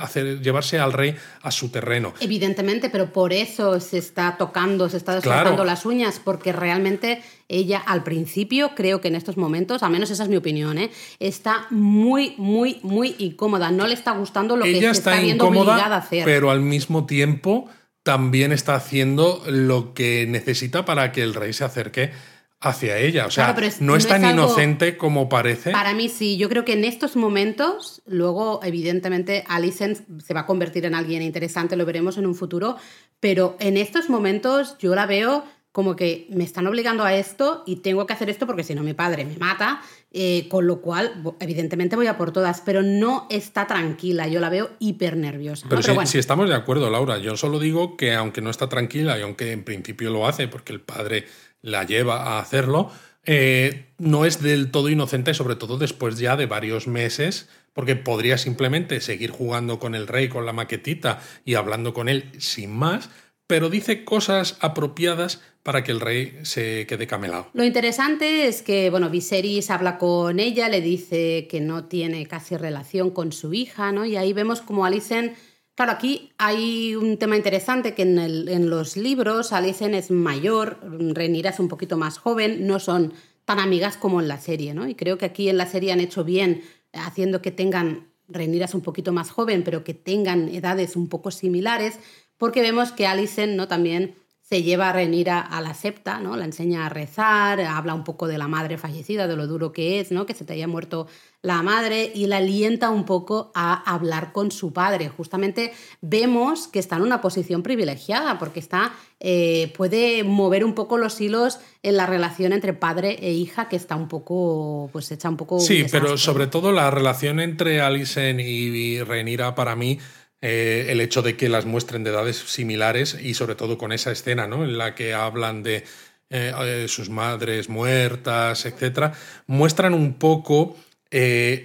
[0.00, 2.14] hacer, llevarse al rey a su terreno.
[2.20, 7.78] Evidentemente, pero por eso se está tocando, se está desgarrando las uñas, porque realmente ella
[7.78, 10.90] al principio, creo que en estos momentos, al menos esa es mi opinión, ¿eh?
[11.18, 13.70] está muy, muy, muy incómoda.
[13.70, 16.24] No le está gustando lo que se está, viendo obligada a hacer.
[16.24, 17.68] Pero al mismo tiempo
[18.02, 22.10] también está haciendo lo que necesita para que el rey se acerque
[22.60, 23.26] hacia ella.
[23.26, 25.70] O sea, no, es, tan inocente como parece.
[25.70, 30.46] Para mí sí, yo creo que en estos momentos, luego evidentemente Alicent se va a
[30.46, 32.76] convertir en alguien interesante, lo veremos en un futuro,
[33.20, 35.44] pero en estos momentos yo la veo
[35.78, 38.82] como que me están obligando a esto y tengo que hacer esto porque si no
[38.82, 43.28] mi padre me mata, eh, con lo cual evidentemente voy a por todas, pero no
[43.30, 45.68] está tranquila, yo la veo hiper nerviosa.
[45.68, 49.22] Pero, si, estamos de acuerdo, Laura, yo solo digo que aunque no está tranquila y
[49.22, 51.26] aunque en principio lo hace porque el padre
[51.62, 52.90] la lleva a hacerlo,
[53.24, 58.38] eh, no es del todo inocente, sobre todo después ya de varios meses, porque podría
[58.38, 63.10] simplemente seguir jugando con el rey, con la maquetita y hablando con él sin más,
[63.46, 67.50] pero dice cosas apropiadas para que el rey se quede camelado.
[67.52, 72.56] Lo interesante es que, bueno, Viserys habla con ella, le dice que no tiene casi
[72.56, 74.06] relación con su hija, ¿no?
[74.06, 75.34] Y ahí vemos como Alicent
[75.78, 81.60] Claro, aquí hay un tema interesante que en, los libros Alicent es mayor, Rhaenyra es
[81.60, 83.12] un poquito más joven, no son
[83.44, 84.88] tan amigas como en la serie, ¿no?
[84.88, 86.62] Y creo que aquí en la serie han hecho bien
[86.92, 91.30] haciendo que tengan, Rhaenyra es un poquito más joven, pero que tengan edades un poco
[91.30, 92.00] similares,
[92.38, 93.68] porque vemos que Alicent, ¿no?
[93.68, 94.16] También
[94.48, 96.34] se lleva a Rhaenyra a la septa, ¿no?
[96.34, 100.00] La enseña a rezar, habla un poco de la madre fallecida, de lo duro que
[100.00, 100.24] es, ¿no?
[100.24, 101.06] Que se te haya muerto
[101.42, 105.10] la madre y la alienta un poco a hablar con su padre.
[105.10, 110.96] Justamente vemos que está en una posición privilegiada porque está, eh, puede mover un poco
[110.96, 115.28] los hilos en la relación entre padre e hija que está un poco, pues hecha
[115.28, 115.60] un poco...
[115.60, 119.98] Sí, un pero sobre todo la relación entre Alicent y Rhaenyra para mí
[120.40, 124.12] eh, el hecho de que las muestren de edades similares y sobre todo con esa
[124.12, 124.62] escena ¿no?
[124.64, 125.84] en la que hablan de
[126.30, 129.12] eh, eh, sus madres muertas, etcétera,
[129.46, 130.76] muestran un poco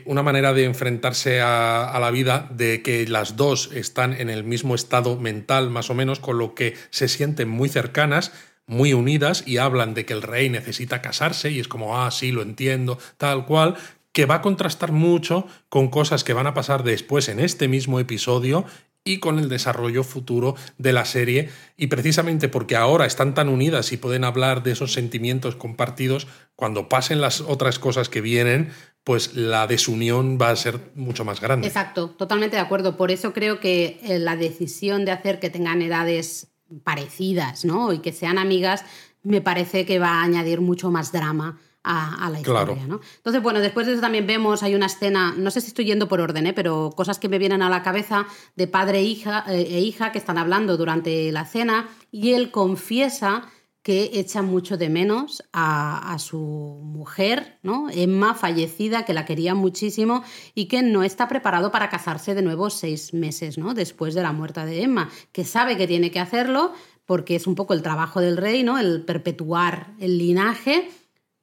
[0.05, 4.45] una manera de enfrentarse a, a la vida de que las dos están en el
[4.45, 8.31] mismo estado mental más o menos, con lo que se sienten muy cercanas,
[8.67, 12.31] muy unidas y hablan de que el rey necesita casarse y es como, ah, sí,
[12.31, 13.75] lo entiendo, tal cual,
[14.13, 17.99] que va a contrastar mucho con cosas que van a pasar después en este mismo
[17.99, 18.65] episodio
[19.03, 21.49] y con el desarrollo futuro de la serie.
[21.75, 26.87] Y precisamente porque ahora están tan unidas y pueden hablar de esos sentimientos compartidos, cuando
[26.87, 28.71] pasen las otras cosas que vienen,
[29.03, 31.67] pues la desunión va a ser mucho más grande.
[31.67, 32.95] Exacto, totalmente de acuerdo.
[32.95, 37.91] Por eso creo que eh, la decisión de hacer que tengan edades parecidas, ¿no?
[37.91, 38.85] Y que sean amigas,
[39.23, 42.87] me parece que va a añadir mucho más drama a, a la historia, Claro.
[42.87, 43.01] ¿no?
[43.17, 46.07] Entonces, bueno, después de eso también vemos, hay una escena, no sé si estoy yendo
[46.07, 46.53] por orden, ¿eh?
[46.53, 50.11] pero cosas que me vienen a la cabeza de padre e hija, eh, e hija
[50.11, 53.43] que están hablando durante la cena y él confiesa
[53.81, 57.89] que echa mucho de menos a, a su mujer, ¿no?
[57.91, 60.23] Emma, fallecida, que la quería muchísimo
[60.55, 63.73] y que no está preparado para casarse de nuevo seis meses, ¿no?
[63.73, 66.71] Después de la muerte de Emma, que sabe que tiene que hacerlo
[67.05, 68.79] porque es un poco el trabajo del rey, ¿no?
[68.79, 70.89] El perpetuar el linaje,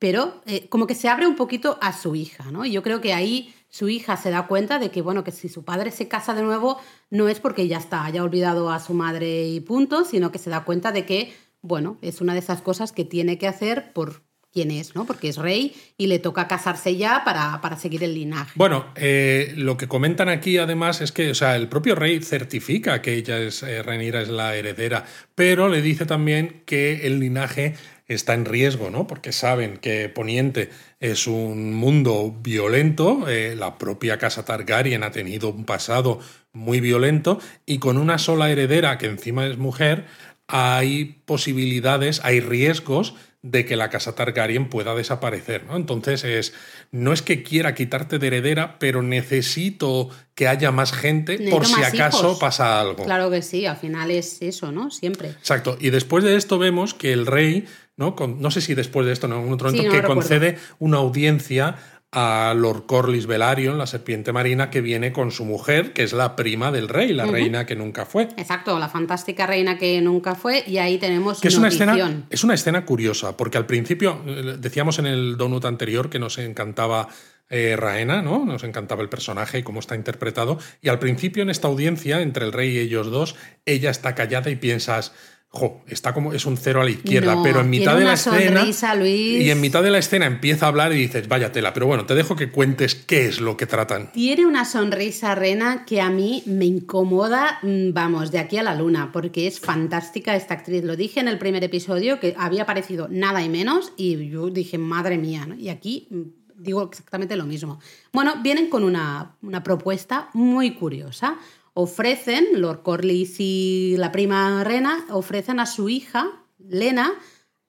[0.00, 2.64] pero eh, como que se abre un poquito a su hija, ¿no?
[2.64, 5.48] Y yo creo que ahí su hija se da cuenta de que, bueno, que si
[5.48, 8.94] su padre se casa de nuevo, no es porque ya está, haya olvidado a su
[8.94, 12.62] madre y punto, sino que se da cuenta de que, bueno, es una de esas
[12.62, 15.04] cosas que tiene que hacer por quién es, ¿no?
[15.04, 18.52] Porque es rey y le toca casarse ya para, para seguir el linaje.
[18.56, 23.00] Bueno, eh, lo que comentan aquí además es que, o sea, el propio rey certifica
[23.02, 27.76] que ella es, eh, Rhaenyra es la heredera, pero le dice también que el linaje
[28.14, 29.06] está en riesgo, ¿no?
[29.06, 35.50] Porque saben que Poniente es un mundo violento, eh, la propia casa Targaryen ha tenido
[35.50, 36.18] un pasado
[36.52, 40.06] muy violento y con una sola heredera que encima es mujer,
[40.48, 45.76] hay posibilidades, hay riesgos de que la casa Targaryen pueda desaparecer, ¿no?
[45.76, 46.52] Entonces es
[46.92, 51.82] no es que quiera quitarte de heredera, pero necesito que haya más gente por si
[51.82, 52.38] acaso hijos.
[52.38, 53.04] pasa algo.
[53.04, 54.90] Claro que sí, al final es eso, ¿no?
[54.90, 55.30] Siempre.
[55.30, 55.78] Exacto.
[55.80, 57.66] Y después de esto vemos que el rey,
[58.00, 58.16] ¿no?
[58.16, 60.06] Con- no sé si después de esto, no, en algún otro Sí, momento, no que
[60.08, 61.76] concede una audiencia
[62.12, 66.34] a Lord Corlys Velaryon, la serpiente marina, que viene con su mujer, que es la
[66.34, 68.24] prima del rey, la reina que nunca fue.
[68.36, 72.42] Exacto, la fantástica reina que nunca fue y ahí tenemos Que es una, escena, es
[72.42, 77.06] una escena curiosa, porque al principio, eh, decíamos en el donut anterior que nos encantaba
[77.48, 78.44] eh, Raena, ¿no?
[78.44, 80.58] Nos encantaba el personaje y cómo está interpretado.
[80.82, 83.36] Y al principio, en esta audiencia, entre el rey y ellos dos,
[83.66, 85.12] ella está callada y piensas.
[85.52, 88.12] Jo, está como es un cero a la izquierda, No, pero en mitad de la
[88.12, 89.42] escena sonrisa, Luis.
[89.42, 92.06] y en mitad de la escena empieza a hablar y dices, vaya tela, pero bueno,
[92.06, 94.12] te dejo que cuentes qué es lo que tratan.
[94.12, 98.76] Tiene una sonrisa Rena que a mí me incomoda, mm, vamos, de aquí a la
[98.76, 100.84] luna, porque es fantástica esta actriz.
[100.84, 104.78] Lo dije en el primer episodio que había parecido nada y menos y yo dije,
[104.78, 105.56] madre mía, ¿no?
[105.56, 106.22] Y aquí mm,
[106.62, 107.80] digo exactamente lo mismo.
[108.12, 111.38] Bueno, vienen con una, una propuesta muy curiosa.
[111.74, 116.26] Ofrecen, Lord Corlys y la prima Rena, ofrecen a su hija,
[116.58, 117.12] Lena,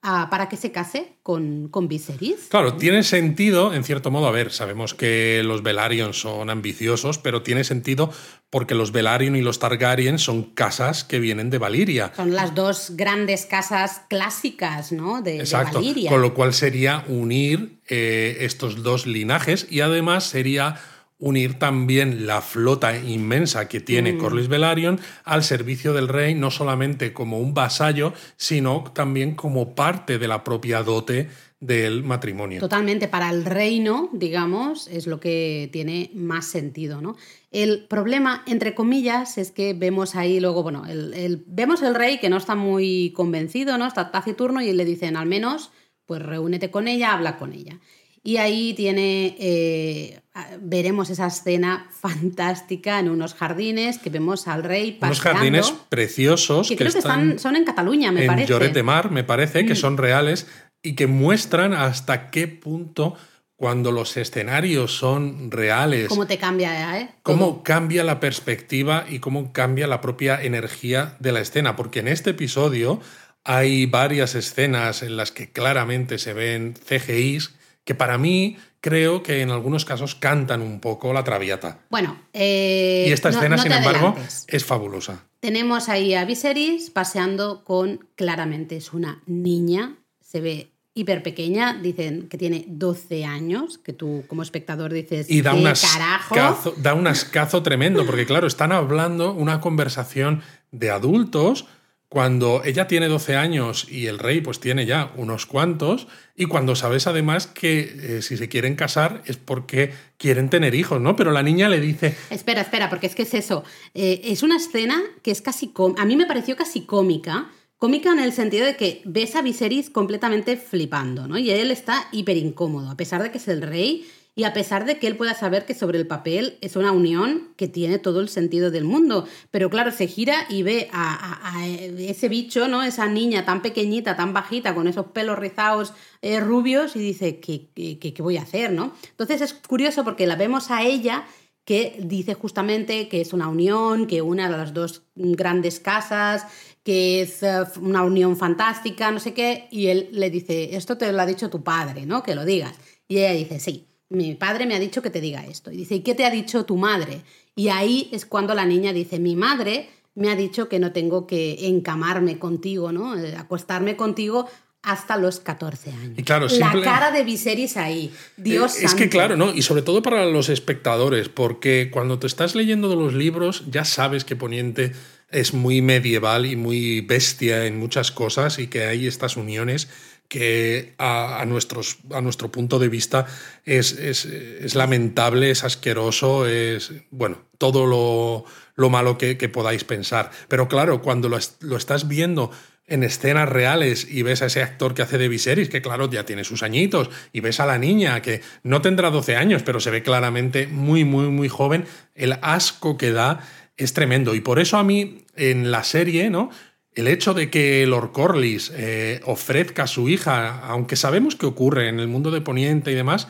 [0.02, 2.48] a- para que se case con, con Viserys.
[2.50, 7.44] Claro, tiene sentido, en cierto modo, a ver, sabemos que los Velaryon son ambiciosos, pero
[7.44, 8.12] tiene sentido
[8.50, 12.12] porque los Velaryon y los Targaryen son casas que vienen de Valiria.
[12.16, 15.22] Son las dos grandes casas clásicas, ¿no?
[15.22, 15.78] De, de Exacto.
[15.78, 16.10] Valiria.
[16.10, 20.76] Con lo cual sería unir eh, estos dos linajes y además sería
[21.22, 23.86] unir también la flota inmensa que Mm.
[23.86, 29.74] tiene Corlys Velaryon al servicio del rey, no solamente como un vasallo, sino también como
[29.76, 31.30] parte de la propia dote
[31.60, 32.60] del matrimonio.
[32.60, 37.16] Totalmente, para el reino, digamos, es lo que tiene más sentido, ¿no?
[37.52, 42.18] El problema, entre comillas, es que vemos ahí luego, bueno, el, el- vemos el rey
[42.18, 43.86] que no está muy convencido, ¿no?
[43.86, 45.72] Está taciturno y le dicen, al menos,
[46.08, 47.80] pues reúnete con ella, habla con ella.
[48.24, 50.22] Y ahí tiene, eh,
[50.62, 56.68] veremos esa escena fantástica en unos jardines que vemos al rey Unos jardines preciosos.
[56.68, 58.48] Que, creo que están, son en Cataluña, me en parece.
[58.48, 59.78] Lloret de Mar, me parece, que Mm.
[59.78, 60.46] son reales
[60.84, 63.16] y que muestran hasta qué punto
[63.56, 67.10] cuando los escenarios son reales, ¿Cómo te cambia, eh?
[67.22, 71.76] cómo cambia la perspectiva y cómo cambia la propia energía de la escena.
[71.76, 73.00] Porque en este episodio
[73.44, 79.42] hay varias escenas en las que claramente se ven CGIs que para mí creo que
[79.42, 81.80] en algunos casos cantan un poco la traviata.
[81.90, 84.46] Bueno, eh, y esta escena, no sin embargo, adelantes.
[84.48, 85.24] es fabulosa.
[85.40, 92.28] Tenemos ahí a Viserys paseando con, claramente es una niña, se ve hiper pequeña, dicen
[92.28, 96.36] que tiene 12 años, que tú como espectador dices, Y da ¿qué un, carajo?
[96.36, 100.42] ascazo, da un ascazo tremendo, porque claro, están hablando una conversación
[100.72, 101.66] de adultos
[102.12, 106.76] cuando ella tiene 12 años y el rey pues tiene ya unos cuantos, y cuando
[106.76, 111.16] sabes además que eh, si se quieren casar es porque quieren tener hijos, ¿no?
[111.16, 113.64] Pero la niña le dice, Espera, espera, porque es que es eso.
[113.94, 115.72] Eh, es una escena que es casi...
[115.98, 117.50] A mí me pareció casi cómica.
[117.78, 121.38] Cómica en el sentido de que ves a Viserys completamente flipando, ¿no?
[121.38, 124.86] Y él está hiper incómodo, a pesar de que es el rey y a pesar
[124.86, 128.22] de que él pueda saber que sobre el papel es una unión que tiene todo
[128.22, 129.28] el sentido del mundo.
[129.52, 132.82] Pero claro, se gira y ve a, ese bicho, ¿no?
[132.82, 137.70] Esa niña tan pequeñita, tan bajita, con esos pelos rizados eh, rubios y dice, ¿qué,
[137.76, 138.94] qué, qué- qué voy a hacer, no?
[139.10, 141.26] Entonces es curioso porque la vemos a ella
[141.66, 146.46] que dice justamente que es una unión, que une a las dos grandes casas,
[146.84, 151.12] que es eh, una unión fantástica, no sé qué, y él le dice, esto te
[151.12, 152.24] lo ha dicho tu padre, ¿no?
[152.24, 152.74] Que lo digas.
[153.08, 155.72] Y ella dice, sí, mi padre me ha dicho que te diga esto.
[155.72, 157.22] Y dice, ¿y qué te ha dicho tu madre?
[157.56, 161.26] Y ahí es cuando la niña dice, mi madre me ha dicho que no tengo
[161.28, 163.18] que encamarme contigo, ¿no?
[163.18, 164.48] Eh, Acostarme contigo
[164.84, 166.18] hasta los 14 años.
[166.20, 168.12] Y claro, la simple- cara de Viserys ahí.
[168.36, 169.54] Dios Eh, es que claro, ¿no?
[169.54, 173.86] Y sobre todo para los espectadores, porque cuando te estás leyendo de los libros ya
[173.86, 174.92] sabes que Poniente
[175.30, 179.88] es muy medieval y muy bestia en muchas cosas y que hay estas uniones
[180.32, 183.26] que a, a nuestros, a nuestro punto de vista
[183.66, 190.32] es, es- es lamentable, es asqueroso, es, bueno, todo lo, lo malo que, podáis pensar.
[190.48, 192.50] Pero claro, cuando lo, lo estás viendo
[192.88, 196.26] en escenas reales y ves a ese actor que hace de Viserys, que claro, ya
[196.26, 199.92] tiene sus añitos, y ves a la niña que no tendrá 12 años, pero se
[199.92, 201.84] ve claramente muy, muy, muy joven,
[202.16, 203.42] el asco que da
[203.76, 204.34] es tremendo.
[204.34, 206.52] Y por eso a mí, en la serie, ¿no?
[206.94, 211.88] El hecho de que Lord Corlys eh, ofrezca a su hija, aunque sabemos que ocurre
[211.88, 213.30] en el mundo de Poniente y demás,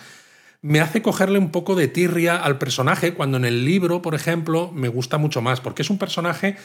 [0.61, 4.71] me hace cogerle un poco de tirria al personaje, cuando en el libro, por ejemplo,
[4.71, 6.55] me gusta mucho más, porque es un personaje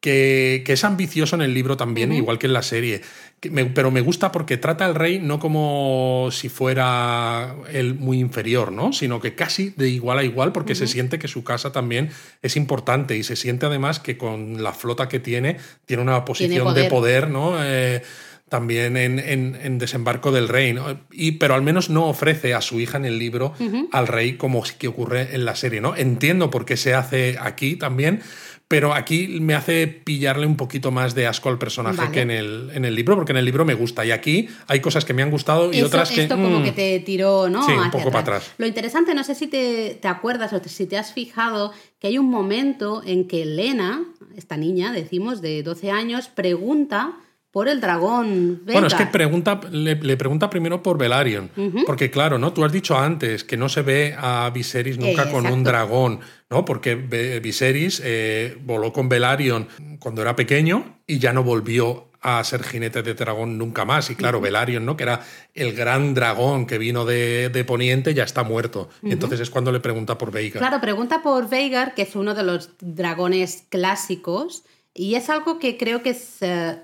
[0.00, 3.02] que, que es ambicioso en el libro también, igual que en la serie.
[3.40, 8.18] Que me- pero me gusta porque trata al rey no como si fuera él muy
[8.18, 8.92] inferior, ¿no?
[8.92, 12.10] Sino que casi de igual a igual, porque se siente que su casa también
[12.42, 16.74] es importante y se siente además que con la flota que tiene, tiene una posición
[16.74, 16.88] de poder.
[16.88, 17.54] poder, ¿no?
[17.62, 18.02] Eh,
[18.48, 20.98] también en, en- en desembarco del rey, ¿no?
[21.12, 23.54] Y, pero al menos no ofrece a su hija en el libro
[23.92, 25.94] al rey como sí que ocurre en la serie, ¿no?
[25.94, 28.22] Entiendo por qué se hace aquí también,
[28.70, 32.12] pero aquí me hace pillarle un poquito más de asco al personaje Vale.
[32.12, 34.06] que en el, en el libro, porque en el libro me gusta.
[34.06, 36.22] Y aquí hay cosas que me han gustado y Eso- otras que.
[36.22, 37.66] Esto como mm, que te tiró, ¿no?
[37.66, 38.52] Sí, un poco para atrás.
[38.58, 42.06] Lo interesante, no sé si te, te acuerdas o te- si te has fijado, que
[42.06, 44.04] hay un momento en que Lena,
[44.36, 47.16] esta niña, decimos, de 12 años, pregunta
[47.50, 48.62] por el dragón.
[48.64, 51.50] Bueno, es que pregunta, le, le pregunta primero por Velaryon.
[51.86, 52.52] Porque, claro, ¿no?
[52.52, 56.20] Tú has dicho antes que no se ve a Viserys nunca Eh, con un dragón,
[56.48, 56.64] ¿no?
[56.64, 62.62] Porque Viserys eh, voló con Velaryon cuando era pequeño y ya no volvió a ser
[62.62, 64.10] jinete de dragón nunca más.
[64.10, 64.96] Y claro, Velaryon, ¿no?
[64.96, 65.22] Que era
[65.54, 68.90] el gran dragón que vino de, de Poniente, ya está muerto.
[69.02, 70.60] Y entonces es cuando le pregunta por Veigar.
[70.60, 75.78] Claro, pregunta por Veigar, que es uno de los dragones clásicos, y es algo que
[75.78, 76.78] creo que es, eh,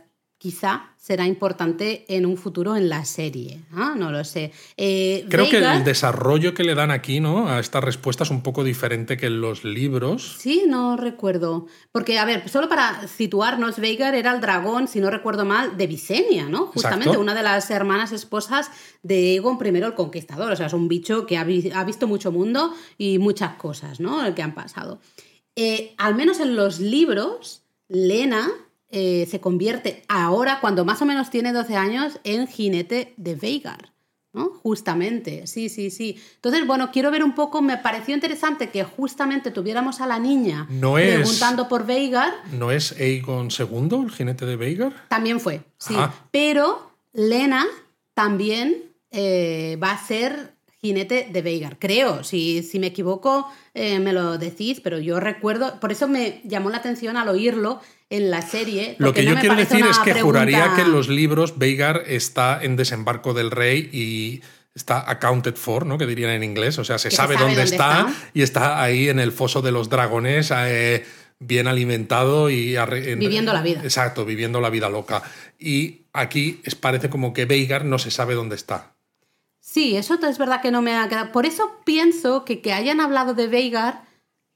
[0.47, 3.63] quizá será importante en un futuro en la serie.
[3.97, 4.53] No lo sé.
[4.77, 7.49] Eh, Creo que el desarrollo que le dan aquí, ¿no?
[7.49, 10.37] A esta respuesta es un poco diferente que en los libros.
[10.39, 11.67] Sí, no recuerdo.
[11.91, 15.89] Porque, a ver, solo para situarnos, Veigar era el dragón, si no recuerdo mal, de
[15.89, 16.67] Visenya, ¿no?
[16.67, 17.21] Justamente Exacto.
[17.23, 18.71] una de las hermanas esposas
[19.03, 20.53] de Egon I el Conquistador.
[20.53, 23.99] O sea, es un bicho que ha, vi- ha visto mucho mundo y muchas cosas,
[23.99, 24.33] ¿no?
[24.37, 25.01] Que han pasado.
[25.57, 28.49] Eh, al menos en los libros, Lena
[28.91, 33.93] eh, se convierte ahora, cuando más o menos tiene 12 años, en jinete de Veigar.
[34.33, 34.51] ¿no?
[34.51, 36.21] Justamente, sí, sí, sí.
[36.35, 40.67] Entonces, bueno, quiero ver un poco, me pareció interesante que justamente tuviéramos a la niña
[40.69, 45.07] No es- preguntando por Veigar, ¿No es Aegon II, el jinete de Veigar?
[45.09, 45.95] también fue, sí.
[45.97, 46.13] Ah.
[46.31, 47.65] Pero Lena
[48.13, 51.79] también eh, va a ser jinete de Veigar.
[51.79, 56.41] Creo, si, si me equivoco eh, me lo decís, pero yo recuerdo, por eso me
[56.45, 58.95] llamó la atención al oírlo en la serie.
[58.99, 62.03] Lo que no yo quiero decir es que pregunta- juraría que en los libros Veigar
[62.07, 64.43] está en desembarco del rey y
[64.75, 65.97] está accounted for, ¿no?
[65.99, 66.79] Que dirían en inglés.
[66.79, 68.31] O sea, se sabe, dónde, dónde está, está.
[68.35, 71.05] y está ahí en el foso de los dragones, eh,
[71.41, 73.81] bien alimentado y en- Viviendo la vida.
[73.83, 75.23] Exacto, viviendo la vida loca.
[75.59, 78.93] Y aquí es- parece como que Veigar no se sabe dónde está.
[79.69, 81.33] Sí, eso es verdad que no me ha quedado.
[81.33, 84.03] Por eso pienso que que hayan hablado de Veigar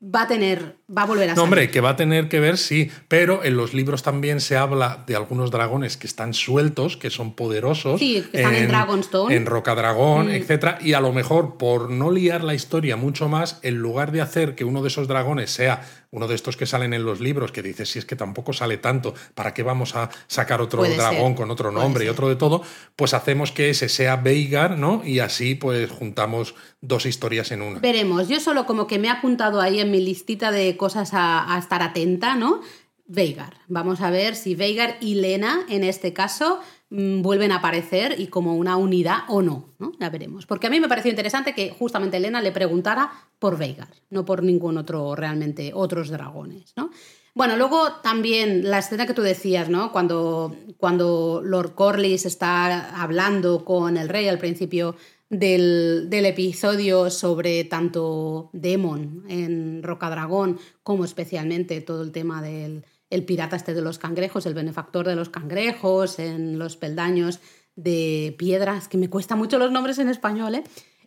[0.03, 1.45] va a tener, va a volver a No, salir.
[1.45, 5.03] hombre, que va a tener que ver, sí, pero en los libros también se habla
[5.07, 7.99] de algunos dragones que están sueltos, que son poderosos.
[7.99, 9.35] Sí, que están en Dragonstone.
[9.35, 10.31] En Rocadragón, Mm.
[10.31, 10.79] etcétera.
[10.81, 14.55] Y a lo mejor, por no liar la historia mucho más, en lugar de hacer
[14.55, 15.83] que uno de esos dragones sea
[16.13, 18.79] uno de estos que salen en los libros, que dices, si es que tampoco sale
[18.79, 22.09] tanto, ¿para qué vamos a sacar otro Puede dragón ser, con otro puede nombre y
[22.09, 22.63] otro de todo?
[22.97, 25.03] Pues hacemos que ese sea Veigar, ¿no?
[25.05, 27.79] Y así, pues, juntamos dos historias en una.
[27.79, 28.29] Veremos.
[28.29, 31.59] Yo solo como que me he apuntado ahí en mi listita de cosas a, a
[31.59, 32.61] estar atenta, ¿no?
[33.07, 33.55] Veigar.
[33.67, 38.29] Vamos a ver si Veigar y Lena, en este caso, mm, vuelven a aparecer y
[38.29, 39.93] como una unidad o no, ¿no?
[39.99, 40.47] Ya veremos.
[40.47, 43.11] Porque a mí me pareció interesante que justamente Lena le preguntara
[43.41, 46.91] por Veigar, no por ningún otro, realmente, otros dragones, ¿no?
[47.35, 49.91] Bueno, luego también la escena que tú decías, ¿no?
[49.93, 54.95] Cuando, cuando Lord Corlys está hablando con el rey al principio
[55.29, 63.25] del, del episodio sobre tanto Demon en Rocadragón como especialmente todo el tema del el
[63.25, 67.41] pirata este de los cangrejos, el benefactor de los cangrejos, en los peldaños
[67.75, 70.65] de piedras, que me cuesta mucho los nombres en español, ¿eh?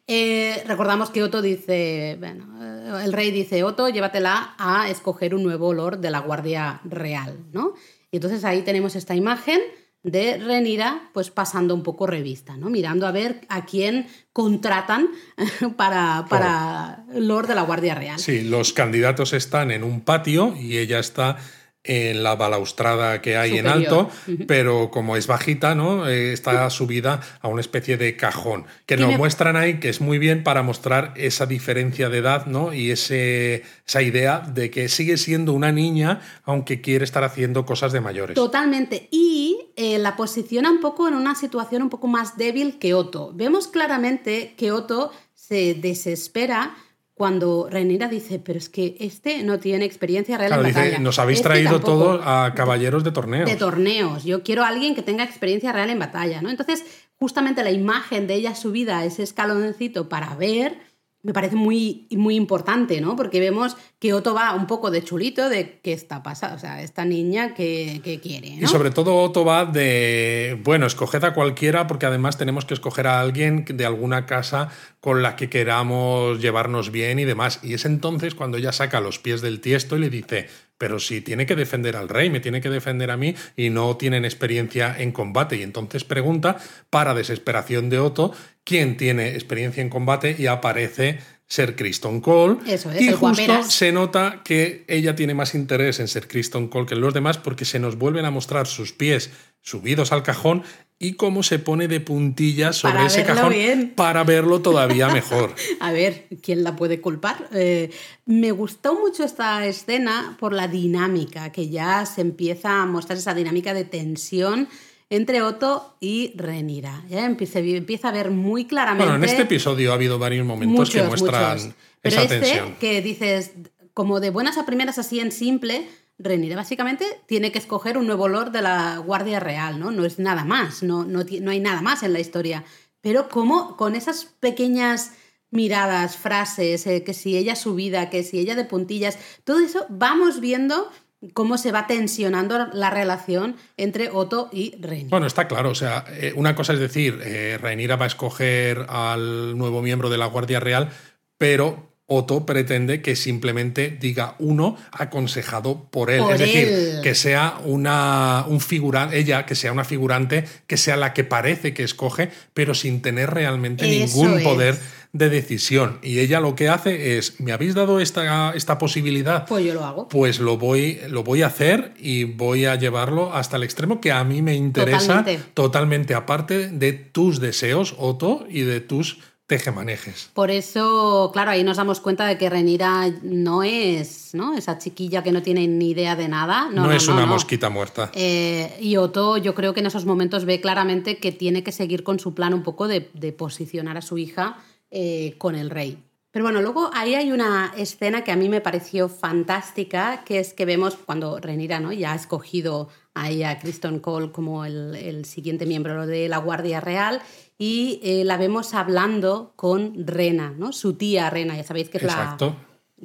[0.07, 5.43] Eh, recordamos que Otto dice, bueno, eh, el rey dice, Otto, llévatela a escoger un
[5.43, 7.73] nuevo lord de la Guardia Real, ¿no?
[8.11, 9.61] Y entonces ahí tenemos esta imagen
[10.03, 12.69] de Renira, pues pasando un poco revista, ¿no?
[12.69, 15.07] Mirando a ver a quién contratan
[15.77, 18.19] para, para Lord de la Guardia Real.
[18.19, 21.37] Sí, los candidatos están en un patio y ella está
[21.83, 24.09] en la balaustrada que hay en alto,
[24.47, 26.07] pero como es bajita, ¿no?
[26.07, 30.17] Eh, está subida a una especie de cajón, que nos muestran ahí que es muy
[30.17, 32.73] bien para mostrar esa diferencia de edad, ¿no?
[32.73, 37.91] Y ese, esa idea de que sigue siendo una niña, aunque quiere estar haciendo cosas
[37.91, 38.35] de mayores.
[38.35, 39.09] Totalmente.
[39.11, 43.31] Y eh, la posiciona un poco en una situación un poco más débil que Otto.
[43.33, 46.75] Vemos claramente que Otto se desespera
[47.15, 50.99] cuando Renira dice, pero es que este no tiene experiencia real Claro, en dice, batalla.
[50.99, 51.93] nos habéis Este traído tampoco".
[52.17, 53.49] todo a caballeros de torneos.
[53.49, 54.23] de torneos.
[54.23, 56.49] Yo quiero a alguien que tenga experiencia real en batalla, ¿no?
[56.49, 56.83] Entonces,
[57.19, 60.79] justamente la imagen de ella subida a ese escaloncito para ver
[61.23, 63.15] me parece muy, muy importante, ¿no?
[63.15, 66.81] Porque vemos que Otto va un poco de chulito de qué está pasando, o sea,
[66.81, 68.63] esta niña que, que quiere, ¿no?
[68.63, 73.07] Y sobre todo Otto va de, bueno, escoged a cualquiera porque además tenemos que escoger
[73.07, 74.69] a alguien de alguna casa
[74.99, 77.61] con la que queramos llevarnos bien y demás.
[77.63, 81.21] Y es entonces cuando ella saca los pies del tiesto y le dice, pero si
[81.21, 84.93] tiene que defender al rey, me tiene que defender a mí y no tienen experiencia
[84.97, 85.55] en combate.
[85.55, 86.57] Y entonces pregunta,
[86.89, 88.33] para desesperación de Otto,
[88.63, 92.57] quién tiene experiencia en combate y aparece ser Kristen Cole.
[92.65, 93.71] Eso es, y el justo guaperas.
[93.73, 97.37] se nota que ella tiene más interés en ser Kristen Cole que en los demás
[97.37, 99.29] porque se nos vuelven a mostrar sus pies
[99.61, 100.63] subidos al cajón
[100.99, 103.93] y cómo se pone de puntillas sobre Para ese cajón bien.
[103.95, 105.53] para verlo todavía mejor.
[105.79, 107.49] A ver, ¿quién la puede culpar?
[107.51, 107.89] Eh,
[108.25, 113.33] me gustó mucho esta escena por la dinámica, que ya se empieza a mostrar esa
[113.33, 114.69] dinámica de tensión
[115.15, 117.03] entre Otto y Renira.
[117.07, 119.05] Ya empieza, empieza a ver muy claramente.
[119.05, 121.73] Bueno, en este episodio ha habido varios momentos que muestran muchos.
[122.01, 122.75] Pero esa este, tensión.
[122.79, 123.51] que dices,
[123.93, 125.87] como de buenas a primeras, así en simple,
[126.17, 129.91] Renira básicamente tiene que escoger un nuevo lord de la Guardia Real, ¿no?
[129.91, 132.63] No es nada más, no, no, no hay nada más en la historia.
[133.01, 135.11] Pero como con esas pequeñas
[135.51, 140.39] miradas, frases, eh, que si ella subida, que si ella de puntillas, todo eso vamos
[140.39, 140.89] viendo
[141.33, 145.09] cómo se va tensionando la relación entre Otto y Renira.
[145.09, 145.69] Bueno, está claro.
[145.69, 150.09] O sea, eh, una cosa es decir, eh, Rhaenyra va a escoger al nuevo miembro
[150.09, 150.89] de la Guardia Real,
[151.37, 156.19] pero Otto pretende que simplemente diga uno aconsejado por él.
[156.21, 157.01] Por es decir, él.
[157.01, 161.73] que sea una un figurante, ella que sea una figurante, que sea la que parece
[161.73, 164.43] que escoge, pero sin tener realmente Eso ningún es.
[164.43, 164.77] poder
[165.13, 165.99] de decisión.
[166.01, 169.45] Y ella lo que hace es, ¿me habéis dado esta, esta posibilidad?
[169.47, 170.09] Pues yo lo hago.
[170.09, 174.11] Pues lo voy, lo voy a hacer y voy a llevarlo hasta el extremo que
[174.11, 175.43] a mí me interesa Totalmente.
[175.53, 180.29] totalmente, aparte de tus deseos, Otto, y de tus tejemanejes.
[180.33, 184.55] Por eso, claro, ahí nos damos cuenta de que Renira no es ¿no?
[184.55, 186.65] esa chiquilla que no tiene ni idea de nada.
[186.69, 188.11] No, No, no, es no, una mosquita muerta.
[188.13, 192.03] Eh, y Otto, yo creo que en esos momentos ve claramente que tiene que seguir
[192.03, 194.57] con su plan un poco de, de posicionar a su hija
[194.91, 196.03] eh, con el rey.
[196.33, 200.53] Pero bueno, luego ahí hay una escena que a mí me pareció fantástica, que es
[200.53, 201.91] que vemos cuando Renira ¿no?
[201.91, 207.21] ya ha escogido ahí a Kristen Cole como el, siguiente miembro de la Guardia Real
[207.57, 210.73] y eh, la vemos hablando con Rena, ¿no?
[210.73, 212.55] su tía Rena, ya sabéis que es Exacto.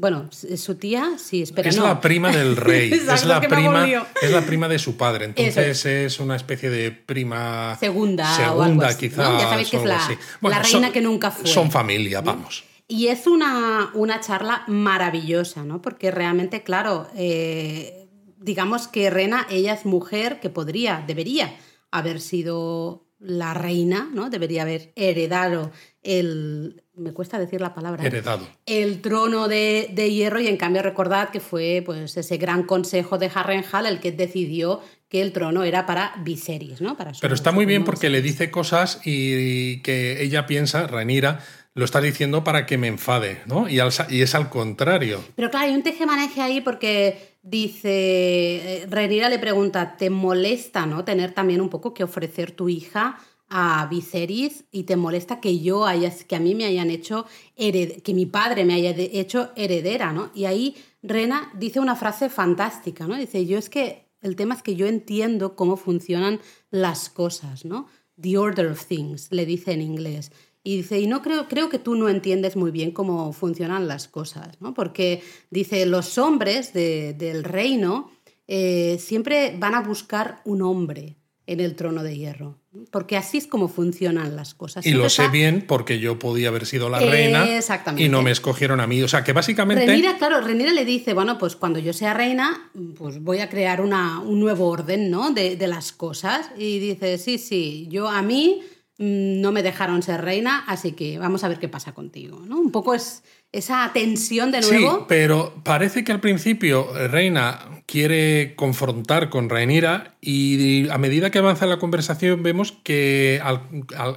[0.01, 1.69] Bueno, su tía, sí, espera.
[1.69, 2.93] Es la prima del rey.
[2.93, 3.85] es, la prima,
[4.23, 5.25] es la prima de su padre.
[5.25, 7.77] Entonces es una especie de prima.
[7.81, 8.37] Segunda.
[8.37, 9.41] Segunda, quizás.
[9.41, 11.49] Ya sabéis que es la, reina que nunca fue.
[11.49, 12.65] Son familia, vamos.
[12.87, 15.83] Y es una, una charla maravillosa, ¿no?
[15.83, 17.98] Porque realmente, claro, eh,
[18.41, 21.55] digamos que Rena, ella es mujer que podría, debería
[21.91, 24.31] haber sido la reina, ¿no?
[24.31, 25.73] Debería haber heredado
[26.03, 28.49] el, me cuesta decir la palabra, heredado.
[28.67, 33.31] el trono de, hierro y en cambio recordad que fue pues ese gran consejo de
[33.35, 36.97] Harrenhal el que decidió que el trono era para Viserys, ¿no?
[36.97, 41.41] Para Pero está muy bien porque le dice cosas y que ella piensa, Ranira,
[41.79, 43.69] lo está diciendo para que me enfade, ¿no?
[43.69, 45.23] Y, es al contrario.
[45.37, 51.05] Pero claro, hay un tejemaneje ahí porque dice, eh, Renira le pregunta, ¿te molesta, no?
[51.05, 55.87] Tener también un poco que ofrecer tu hija a Viserys y te molesta que yo
[55.87, 57.27] haya, que a mí me hayan hecho,
[57.57, 60.33] que mi padre me haya hecho heredera, ¿no?
[60.35, 63.17] Y ahí Rena dice una frase fantástica, ¿no?
[63.17, 67.87] Dice, yo es que el tema es que yo entiendo cómo funcionan las cosas, ¿no?
[68.21, 70.33] The order of things, le dice en inglés.
[70.69, 74.07] Y dice, y no creo, creo que tú no entiendes muy bien cómo funcionan las
[74.07, 74.75] cosas, ¿no?
[74.75, 78.11] Porque dice, los hombres del reino
[78.47, 81.17] eh, siempre van a buscar un hombre
[81.47, 82.59] en el trono de hierro,
[82.91, 84.85] porque así es como funcionan las cosas.
[84.85, 87.49] Y lo sé bien porque yo podía haber sido la reina
[87.97, 89.01] y no me escogieron a mí.
[89.01, 89.87] O sea, que básicamente...
[89.87, 93.81] Renira, claro, Renira le dice, bueno, pues cuando yo sea reina, pues voy a crear
[93.81, 95.31] una, un nuevo orden, ¿no?
[95.31, 96.51] De, de las cosas.
[96.59, 98.61] Y dice, sí, sí, yo a mí
[98.99, 102.43] no me dejaron ser reina, así que vamos a ver qué pasa contigo.
[102.45, 102.59] ¿no?
[102.59, 103.23] Un poco es
[103.53, 104.99] esa tensión de nuevo.
[104.99, 111.39] Sí, pero parece que al principio Reina quiere confrontar con Rhaenyra y a medida que
[111.39, 113.41] avanza la conversación vemos que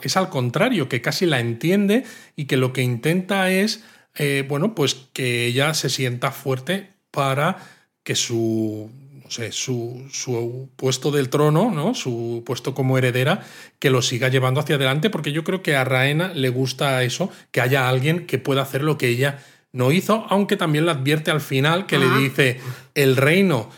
[0.02, 2.04] es al contrario, que casi la entiende
[2.36, 3.84] y que lo que intenta es,
[4.16, 7.58] eh, bueno, pues que ella se sienta fuerte para
[8.04, 8.90] que su
[9.52, 11.94] su, puesto del trono, ¿no?
[11.94, 13.46] su puesto como heredera,
[13.80, 17.32] que lo siga llevando hacia adelante, porque yo creo que a Raena le gusta eso,
[17.52, 19.40] que haya alguien que pueda hacer lo que ella
[19.72, 22.60] no hizo, aunque también le advierte al final que le dice,
[22.94, 23.70] el reino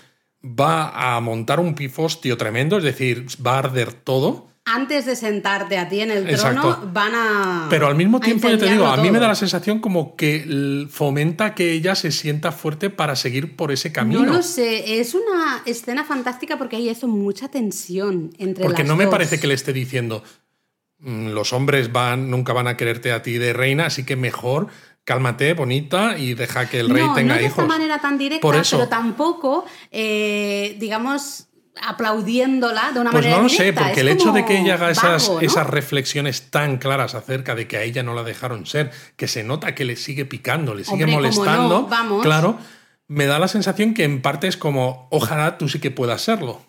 [0.43, 5.77] va a montar un pifostio tremendo, es decir, va a arder todo antes de sentarte
[5.77, 7.67] a ti en el trono, van a.
[7.69, 10.87] Pero al mismo tiempo, yo te digo, a mí me da la sensación como que
[10.89, 14.23] fomenta que ella se sienta fuerte para seguir por ese camino.
[14.23, 18.95] No lo sé, es una escena fantástica porque hay eso, mucha tensión entre Porque no
[18.95, 20.23] me parece que le esté diciendo,
[20.99, 24.67] mm, los hombres van, nunca van a quererte a ti de reina, así que mejor
[25.03, 27.41] cálmate, bonita, y deja que el rey tenga hijos.
[27.41, 31.49] No de esta manera tan directa, pero tampoco, eh, digamos
[31.81, 33.41] aplaudiéndola de una pues manera.
[33.41, 36.77] Pues no lo sé, porque el hecho de que ella haga esas, esas reflexiones tan
[36.77, 39.95] claras acerca de que a ella no la dejaron ser, que se nota que le
[39.95, 41.89] sigue picando, le sigue molestando,
[42.21, 42.57] claro,
[43.07, 46.61] me da la sensación que en parte es como, ojalá tú sí que puedas serlo.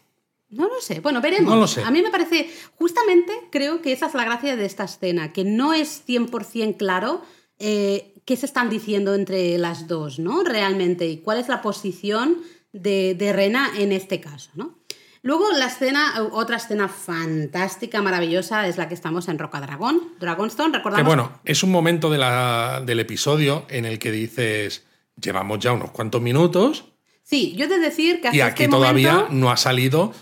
[0.51, 1.01] No lo sé.
[1.01, 1.53] Bueno, veremos.
[1.53, 1.83] No lo sé.
[1.83, 5.43] A mí me parece, justamente creo que esa es la gracia de esta escena, que
[5.43, 7.23] no es 100% claro
[7.59, 10.45] eh, qué se están diciendo entre las dos, ¿no?
[10.45, 12.39] Realmente, y cuál es la posición
[12.73, 14.79] de, de Rena en este caso, ¿no?
[15.25, 20.77] Luego la escena, otra escena fantástica, maravillosa, es la que estamos en Roca Dragón, Dragonstone,
[20.77, 21.03] recordamos.
[21.03, 24.85] Que bueno, es un momento de la, del episodio en el que dices,
[25.19, 26.85] llevamos ya unos cuantos minutos.
[27.23, 30.13] Sí, yo he de decir que hasta Y aquí este todavía no ha salido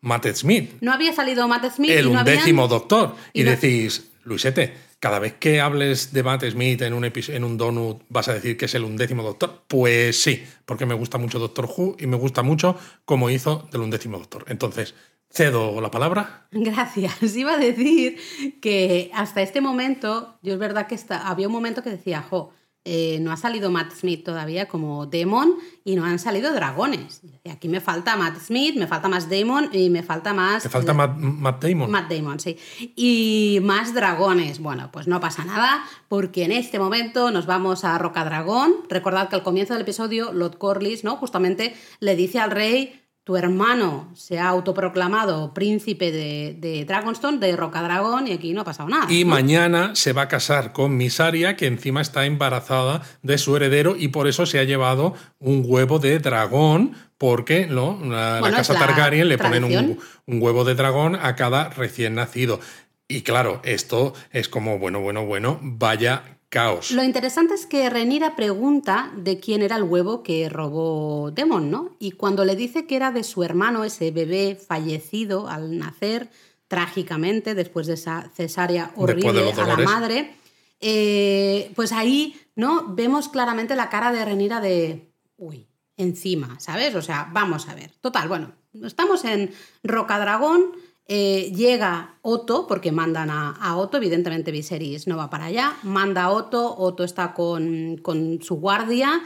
[0.00, 0.72] Matt Smith.
[0.80, 1.92] No había salido Matt Smith.
[1.92, 3.14] El y no undécimo doctor.
[3.32, 8.02] Y, decís, Luisete, cada vez que hables de Matt Smith en un, en un donut
[8.08, 9.62] vas a decir que es el undécimo doctor.
[9.68, 13.82] Pues sí, porque me gusta mucho Doctor Who y me gusta mucho cómo hizo del
[13.82, 14.44] undécimo doctor.
[14.48, 14.94] Entonces,
[15.30, 16.48] cedo la palabra.
[16.50, 17.14] Gracias.
[17.36, 18.18] Iba a decir
[18.60, 22.52] que hasta este momento, yo es verdad que había un momento que decía, jo,
[22.84, 27.20] eh, no ha salido Matt Smith todavía como Demon y no han salido dragones.
[27.44, 30.62] Y aquí me falta Matt Smith, me falta más Demon y me falta más...
[30.62, 31.90] ¿Te falta Matt, Damon?
[31.90, 32.56] Matt Damon, sí.
[32.96, 34.60] Y más dragones.
[34.60, 38.72] Bueno, pues no pasa nada porque en este momento nos vamos a Roca Dragón.
[38.88, 41.16] Recordad que al comienzo del episodio Lord Corlys, ¿no?
[41.16, 48.26] Justamente le dice al rey tu hermano se ha autoproclamado príncipe de, Dragonstone, de Rocadragón,
[48.26, 49.12] y aquí no ha pasado nada.
[49.12, 53.96] Y mañana se va a casar con Misaria, que encima está embarazada de su heredero,
[53.98, 58.00] y por eso se ha llevado un huevo de dragón, porque ¿no?
[58.02, 62.60] la, casa Targaryen le ponen un, un huevo de dragón a cada recién nacido.
[63.08, 66.90] Y claro, esto es como, bueno, bueno, bueno, vaya caos.
[66.90, 71.96] Lo interesante es que Renira pregunta de quién era el huevo que robó Demon, ¿no?
[71.98, 76.30] Y cuando le dice que era de su hermano, ese bebé fallecido al nacer
[76.68, 80.34] trágicamente después de esa cesárea horrible a la madre,
[80.80, 82.94] eh, pues ahí, ¿no?
[82.94, 86.94] Vemos claramente la cara de Renira de, uy, encima, ¿sabes?
[86.94, 87.92] O sea, vamos a ver.
[88.00, 88.52] Total, bueno,
[88.84, 90.72] estamos en Rocadragón
[91.08, 96.30] eh, llega Otto, porque mandan a, Otto, evidentemente Viserys no va para allá, manda a
[96.30, 99.22] Otto, Otto está con, con su guardia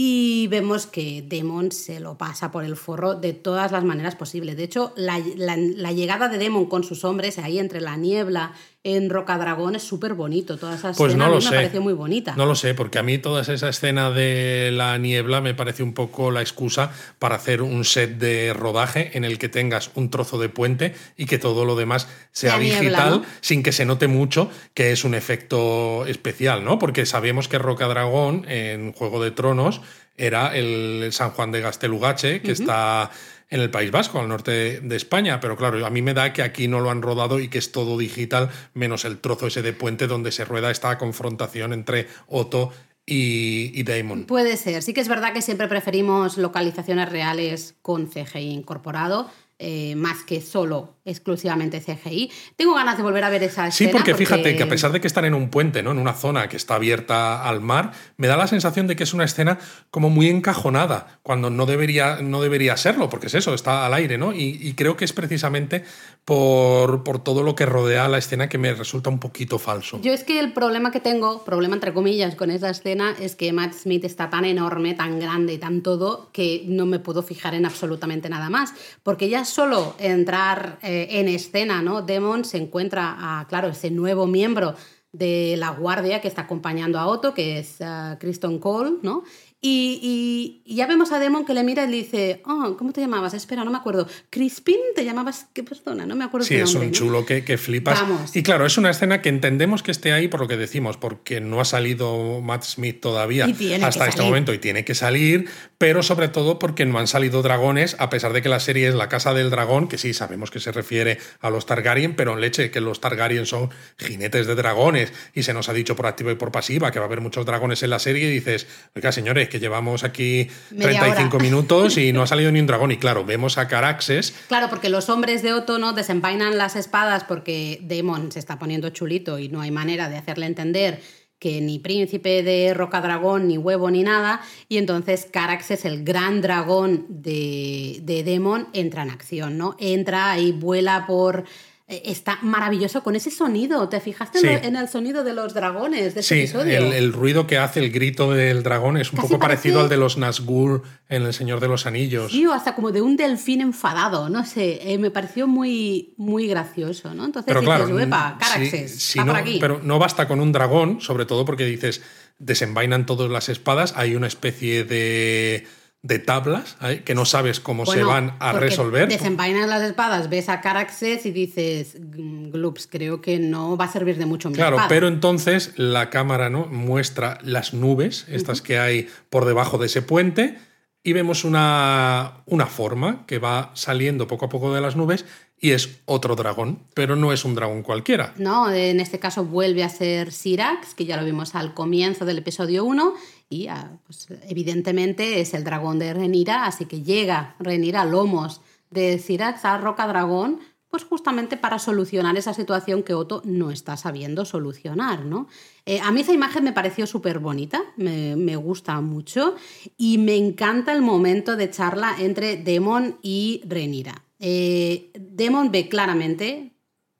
[0.00, 4.56] y vemos que Demon se lo pasa por el forro de todas las maneras posibles.
[4.56, 8.52] De hecho, la, llegada de Demon con sus hombres ahí entre la niebla
[8.84, 10.56] en Rocadragón es súper bonito.
[10.56, 12.34] Toda esa pues escena no lo me pareció muy bonita.
[12.36, 15.94] No lo sé, porque a mí toda esa escena de la niebla me parece un
[15.94, 20.38] poco la excusa para hacer un set de rodaje en el que tengas un trozo
[20.38, 24.92] de puente y que todo lo demás sea digital sin que se note mucho que
[24.92, 26.78] es un efecto especial, ¿no?
[26.78, 29.80] Porque sabemos que Rocadragón en Juego de Tronos
[30.16, 33.10] era el San Juan de Gastelugache, que está
[33.50, 35.40] en el País Vasco, al norte de España.
[35.40, 37.72] Pero claro, a mí me da que aquí no lo han rodado y que es
[37.72, 42.72] todo digital, menos el trozo ese de puente donde se rueda esta confrontación entre Otto
[43.06, 44.24] y, y, Damon.
[44.24, 44.82] Puede ser.
[44.82, 49.30] Sí que es verdad que siempre preferimos localizaciones reales con CGI incorporado.
[49.60, 52.30] Eh, más que solo exclusivamente CGI.
[52.56, 53.90] Tengo ganas de volver a ver esa escena.
[53.90, 55.92] Sí, porque, fíjate que a pesar de que están en un puente, ¿no?
[55.92, 59.14] En una zona que está abierta al mar, me da la sensación de que es
[59.14, 59.58] una escena
[59.90, 64.18] como muy encajonada, cuando no debería, no debería serlo, porque es eso, está al aire,
[64.18, 64.32] ¿no?
[64.32, 65.82] Y, creo que es precisamente
[66.24, 70.00] por, por, todo lo que rodea la escena que me resulta un poquito falso.
[70.02, 73.52] Yo es que el problema que tengo, problema entre comillas, con esa escena es que
[73.52, 77.54] Matt Smith está tan enorme, tan grande y tan todo que no me puedo fijar
[77.54, 82.02] en absolutamente nada más, porque ya solo entrar eh, en escena, ¿no?
[82.02, 84.74] Demon se encuentra a, claro, ese nuevo miembro
[85.12, 89.22] de la guardia que está acompañando a Otto, que es uh, Kristen Cole, ¿no?
[89.60, 93.34] Y, ya vemos a Demon que le mira y le dice, oh, ¿cómo te llamabas?
[93.34, 94.06] Espera, no me acuerdo.
[94.30, 95.48] ¿Crispin te llamabas?
[95.52, 96.06] ¿Qué persona?
[96.06, 96.46] No me acuerdo.
[96.46, 98.04] Sí, es un chulo que, que flipas.
[98.34, 101.40] Y claro, es una escena que entendemos que esté ahí por lo que decimos, porque
[101.40, 103.48] no ha salido Matt Smith todavía
[103.82, 107.96] hasta este momento y tiene que salir, pero sobre todo porque no han salido dragones,
[107.98, 110.60] a pesar de que la serie es La Casa del Dragón, que sí sabemos que
[110.60, 115.12] se refiere a los Targaryen, pero en leche que los Targaryen son jinetes de dragones
[115.34, 117.44] y se nos ha dicho por activa y por pasiva que va a haber muchos
[117.44, 122.22] dragones en la serie y dices, oiga, señores, que llevamos aquí 35 minutos y no
[122.22, 122.92] ha salido ni un dragón.
[122.92, 124.34] Y claro, vemos a Caraxes.
[124.48, 128.90] Claro, porque los hombres de Otto no desenvainan las espadas porque Daemon se está poniendo
[128.90, 131.00] chulito y no hay manera de hacerle entender
[131.38, 134.40] que ni príncipe de roca dragón, ni huevo, ni nada.
[134.68, 139.76] Y entonces Caraxes, el gran dragón de, de Demon, entra en acción, ¿no?
[139.78, 141.44] Entra y vuela por
[141.88, 143.88] está maravilloso con ese sonido.
[143.88, 146.78] ¿Te fijaste en, el sonido de los dragones de ese sí, episodio?
[146.78, 149.96] El, el, ruido que hace el grito del dragón es un poco parecido al de
[149.96, 152.32] los Nazgûl en El Señor de los Anillos.
[152.32, 156.46] Sí, o hasta como de un delfín enfadado, no sé, eh, me pareció muy, muy
[156.46, 157.24] gracioso, ¿no?
[157.24, 161.64] Entonces pero dices, claro, Caraxes, no, Pero no basta con un dragón, sobre todo porque
[161.64, 162.02] dices,
[162.38, 165.66] desenvainan todas las espadas, hay una especie de
[166.08, 169.08] de tablas que no sabes cómo se van a resolver.
[169.08, 173.92] Desenvainas las espadas, ves a Caraxes y dices, mm, Glups, creo que no va a
[173.92, 174.50] servir de mucho.
[174.50, 176.64] claro, pero entonces la cámara ¿no?
[176.64, 180.56] muestra las nubes, estas que hay por debajo de ese puente,
[181.02, 185.26] y vemos una, una forma que va saliendo poco a poco de las nubes
[185.60, 188.32] y es otro dragón, pero no es un dragón cualquiera.
[188.38, 192.38] No, en este caso vuelve a ser Sirax, que ya lo vimos al comienzo del
[192.38, 193.14] episodio 1,
[193.48, 199.18] y ah, pues, evidentemente es el dragón de Renira, así que llega Renira lomos de
[199.18, 204.46] Sirax a Roca Dragón, pues justamente para solucionar esa situación que Otto no está sabiendo
[204.46, 205.46] solucionar, ¿no?
[205.84, 209.54] Eh, a mí esa imagen me pareció súper bonita, me, me, gusta mucho
[209.98, 214.24] y me encanta el momento de charla entre Demon y Renira.
[214.40, 216.77] Eh, Demon ve claramente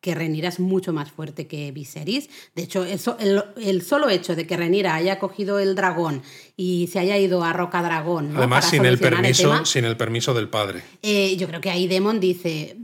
[0.08, 2.30] que Renira es mucho más fuerte que Viserys.
[2.54, 6.22] De hecho, el, solo hecho de que Renira haya cogido el dragón
[6.56, 8.34] y se haya ido a Roca Dragón.
[8.34, 10.82] Además, sin el, permiso, sin el permiso del padre.
[11.02, 12.78] Eh, yo creo que ahí Demon dice.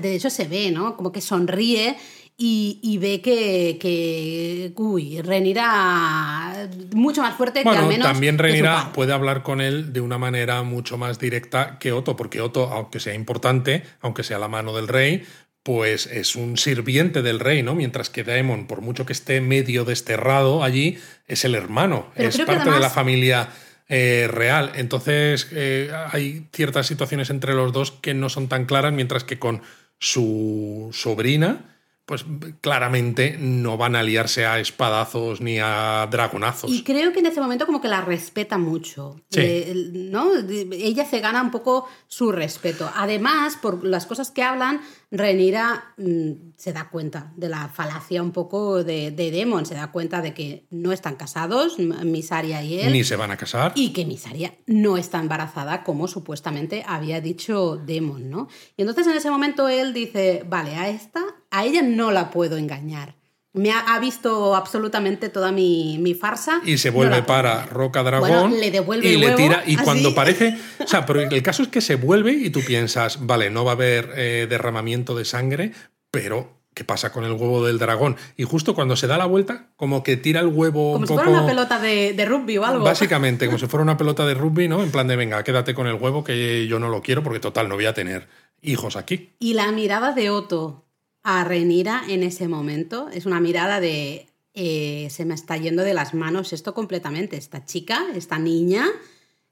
[0.00, 0.96] De hecho, se ve, ¿no?
[0.96, 1.94] Como que sonríe
[2.38, 8.06] y, ve que, que, uy, Renira mucho más fuerte que al menos.
[8.06, 12.40] También Renira puede hablar con él de una manera mucho más directa que Otto, porque
[12.40, 15.22] Otto, aunque sea importante, aunque sea la mano del rey,
[15.66, 17.74] pues es un sirviente del rey, ¿no?
[17.74, 22.70] Mientras que Daemon, por mucho que esté medio desterrado allí, es el hermano, es parte
[22.70, 23.48] de la familia
[23.88, 24.70] eh, real.
[24.76, 29.40] Entonces eh, hay ciertas situaciones entre los dos que no son tan claras, mientras que
[29.40, 29.60] con
[29.98, 31.75] su sobrina
[32.06, 32.24] pues
[32.60, 36.70] claramente no van a aliarse a espadazos ni a dragonazos.
[36.70, 39.20] Y creo que en ese momento como que la respeta mucho.
[39.28, 39.40] Sí.
[39.42, 40.30] Eh, ¿no?
[40.72, 42.88] Ella se gana un poco su respeto.
[42.94, 44.80] Además, por las cosas que hablan,
[45.10, 49.90] Renira mm, se da cuenta de la falacia un poco de, de Demon, se da
[49.90, 52.92] cuenta de que no están casados, Misaria y él.
[52.92, 53.72] Ni se van a casar.
[53.74, 58.48] Y que Misaria no está embarazada como supuestamente había dicho Demon, ¿no?
[58.76, 61.22] Y entonces en ese momento él dice, vale, a esta,
[61.56, 63.14] a ella no la puedo engañar.
[63.52, 66.60] Me ha, ha visto absolutamente toda mi, mi farsa.
[66.64, 67.72] Y se vuelve para engañar".
[67.72, 68.28] Roca Dragón.
[68.28, 69.62] Bueno, le devuelve y el le huevo, tira.
[69.66, 69.84] Y así.
[69.84, 70.58] cuando parece.
[70.84, 73.72] O sea, pero el caso es que se vuelve y tú piensas, vale, no va
[73.72, 75.72] a haber eh, derramamiento de sangre,
[76.10, 76.54] pero.
[76.74, 78.16] ¿Qué pasa con el huevo del dragón?
[78.36, 81.14] Y justo cuando se da la vuelta, como que tira el huevo Como un si
[81.14, 81.24] poco.
[81.24, 82.84] fuera una pelota de, de rugby o algo.
[82.84, 84.82] Básicamente, como si fuera una pelota de rugby, ¿no?
[84.82, 87.70] En plan de, venga, quédate con el huevo que yo no lo quiero porque total,
[87.70, 88.28] no voy a tener
[88.60, 89.30] hijos aquí.
[89.38, 90.85] Y la mirada de Otto
[91.28, 95.92] a Renira en ese momento es una mirada de eh, se me está yendo de
[95.92, 97.36] las manos esto completamente.
[97.36, 98.86] Esta chica, esta niña,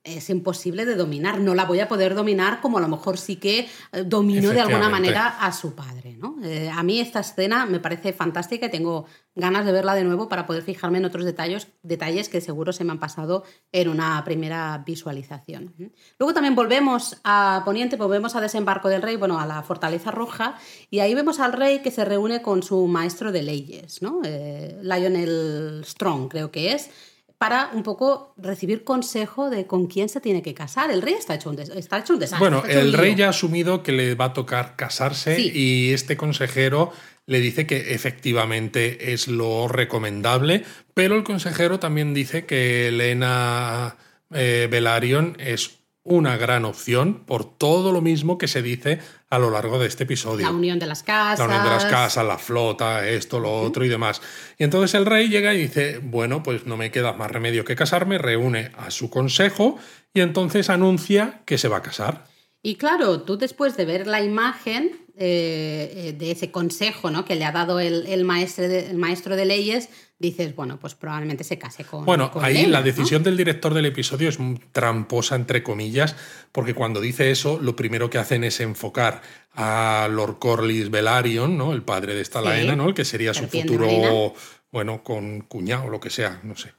[0.05, 1.41] es imposible de dominar.
[1.41, 4.61] No la voy a poder dominar como a lo mejor sí que eh, dominó de
[4.61, 6.17] alguna manera a su padre.
[6.19, 6.37] ¿no?
[6.45, 10.29] Eh, a mí esta escena me parece fantástica y tengo ganas de verla de nuevo
[10.29, 14.23] para poder fijarme en otros detalles, detalles que seguro se me han pasado en una
[14.25, 15.75] primera visualización.
[16.19, 20.57] Luego también volvemos a Poniente, volvemos a Desembarco del Rey, bueno, a la Fortaleza Roja,
[20.91, 24.21] y ahí vemos al rey que se reúne con su maestro de leyes, ¿no?
[24.25, 26.91] Eh, Lionel Strong, creo que es,
[27.39, 30.91] para un poco recibir consejo de con quién se tiene que casar.
[30.91, 32.49] El rey está hecho un, des- está hecho un desastre.
[32.49, 33.19] Bueno, el rey lío.
[33.19, 35.51] ya ha asumido que le va a tocar casarse Sí.
[35.55, 36.93] y este consejero
[37.27, 40.65] le dice que efectivamente es lo recomendable,
[40.95, 43.97] pero el consejero también dice que Elena
[44.33, 49.01] eh, Velaryon es una gran opción por todo lo mismo que se dice
[49.31, 50.47] a lo largo de este episodio.
[50.47, 51.39] La unión de las casas.
[51.39, 54.21] La unión de las casas, la flota, esto, lo otro y demás.
[54.59, 57.75] Y entonces el rey llega y dice, bueno, pues no me queda más remedio que
[57.75, 59.79] casarme, reúne a su consejo
[60.13, 62.27] y entonces anuncia que se va a casar.
[62.63, 67.25] Y claro, tú después de ver la imagen eh, de ese consejo ¿no?
[67.25, 69.89] que le ha dado el, el maestro de, el maestro de leyes,
[70.19, 72.05] dices, bueno, pues probablemente se case con.
[72.05, 72.85] Bueno, con ahí la ¿no?
[72.85, 74.39] decisión del director del episodio es
[74.73, 76.17] tramposa, entre comillas,
[76.53, 79.23] porque cuando dice eso, lo primero que hacen es enfocar
[79.55, 81.73] a Lord Corlys Velaryon, ¿no?
[81.73, 82.47] El padre de esta Sí.
[82.47, 82.89] Laena, ¿no?
[82.89, 84.35] El que sería su futuro,
[84.73, 86.73] bueno, con cuñado o lo que sea, no sé.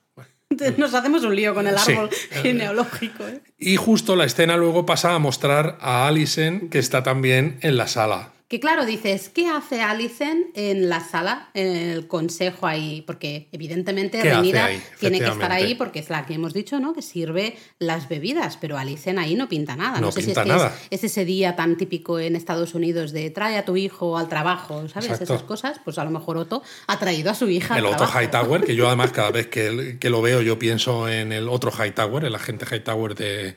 [0.78, 1.93] Nos hacemos un lío con el Sí.
[1.93, 3.28] árbol genealógico.
[3.28, 3.41] ¿eh?
[3.58, 7.88] Y justo la escena luego pasa a mostrar a Alicent, que está también en la
[7.88, 8.32] sala.
[8.48, 13.02] Que claro, dices, ¿qué hace Alicent en la sala, en el consejo ahí?
[13.02, 14.84] Porque evidentemente ¿Qué hace Renira ahí?
[15.00, 16.93] tiene que estar ahí porque es la que hemos dicho, ¿no?
[16.93, 20.00] Que sirve las bebidas, pero Alicent ahí no pinta nada.
[20.00, 20.76] No sé si pinta es que nada.
[20.91, 24.30] Es, es ese día tan típico en Estados Unidos de trae a tu hijo al
[24.30, 25.10] trabajo, ¿sabes?
[25.10, 25.24] Exacto.
[25.24, 25.82] Esas cosas.
[25.84, 28.22] Pues a lo mejor Otto ha traído a su hija al El otro trabajo.
[28.22, 31.72] Hightower, que yo además cada vez que, que lo veo yo pienso en el otro
[31.72, 33.56] Hightower, el agente Hightower de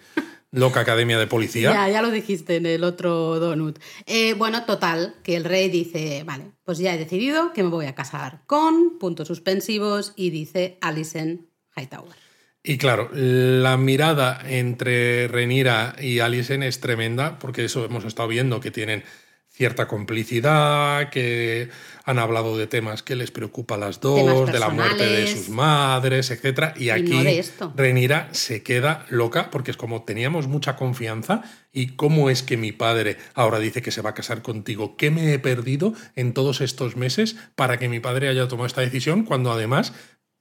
[0.51, 1.73] Loca Academia de Policía.
[1.73, 3.79] Ya, ya lo dijiste en el otro donut.
[4.07, 7.87] Eh, bueno, total, que el rey dice, vale, pues ya he decidido que me voy
[7.87, 11.43] a casar con puntos suspensivos y dice Alicent
[11.77, 12.17] Hightower.
[12.63, 18.61] Y claro, la mirada entre Renira y Alicent es tremenda, porque eso hemos estado viendo
[18.61, 19.05] que tienen
[19.49, 21.69] cierta complicidad, que
[22.09, 25.51] han hablado de temas que les preocupa a las dos, de la muerte de sus
[25.51, 26.73] madres, etcétera.
[26.77, 27.75] Y Y aquí no.
[27.77, 32.73] Renira se queda loca porque es como teníamos mucha confianza y cómo es que mi
[32.73, 34.97] padre ahora dice que se va a casar contigo.
[34.97, 38.81] ¿Qué me he perdido en todos estos meses para que mi padre haya tomado esta
[38.81, 39.93] decisión cuando además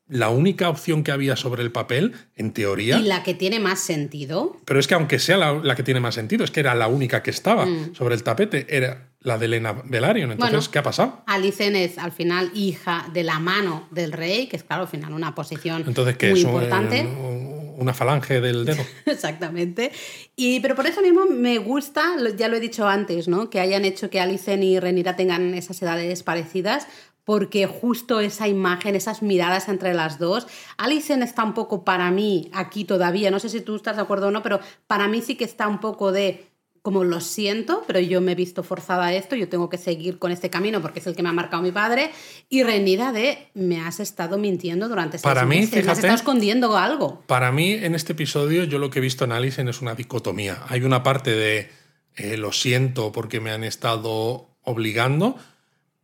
[0.09, 3.81] la única opción que había sobre el papel, en teoría, Y la que tiene más
[3.81, 6.75] sentido, pero es que aunque sea la, la que tiene más sentido, es que era
[6.75, 7.93] la única que estaba Mm.
[7.93, 10.31] sobre el tapete, era la de Elena Velaryon.
[10.31, 10.71] Entonces, Bueno.
[10.71, 11.21] ¿qué ha pasado?
[11.27, 15.13] Alicent es al final hija de la mano del rey, que es claro, al final
[15.13, 16.45] una posición Entonces, ¿qué muy es?
[16.45, 17.01] Importante.
[17.01, 18.83] un- una falange del dedo.
[19.05, 19.91] Exactamente.
[20.35, 23.51] Y, pero por eso mismo me gusta, ya lo he dicho antes, ¿no?
[23.51, 26.87] que hayan hecho que Alicent y Renira tengan esas edades parecidas,
[27.23, 30.47] porque justo esa imagen, esas miradas entre las dos,
[30.77, 34.29] Alicent está un poco para mí aquí todavía, no sé si tú estás de acuerdo
[34.29, 36.47] o no, pero para mí sí que está un poco de
[36.87, 40.19] como lo siento, pero yo me he visto forzada a esto, yo tengo que seguir
[40.19, 42.11] con este camino porque es el que me ha marcado mi padre,
[42.47, 45.99] y Renira de me has estado mintiendo durante seis Para mí, meses, me has fíjate-
[45.99, 47.23] estado escondiendo algo.
[47.27, 50.59] Para mí, en este episodio, yo lo que he visto en Alicent es una dicotomía.
[50.69, 51.69] Hay una parte de
[52.15, 55.35] eh, lo siento porque me han estado obligando,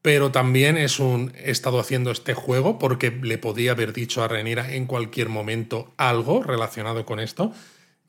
[0.02, 4.28] pero también es un he estado haciendo este juego porque le podía haber dicho a
[4.28, 7.54] Renira en cualquier momento algo relacionado con esto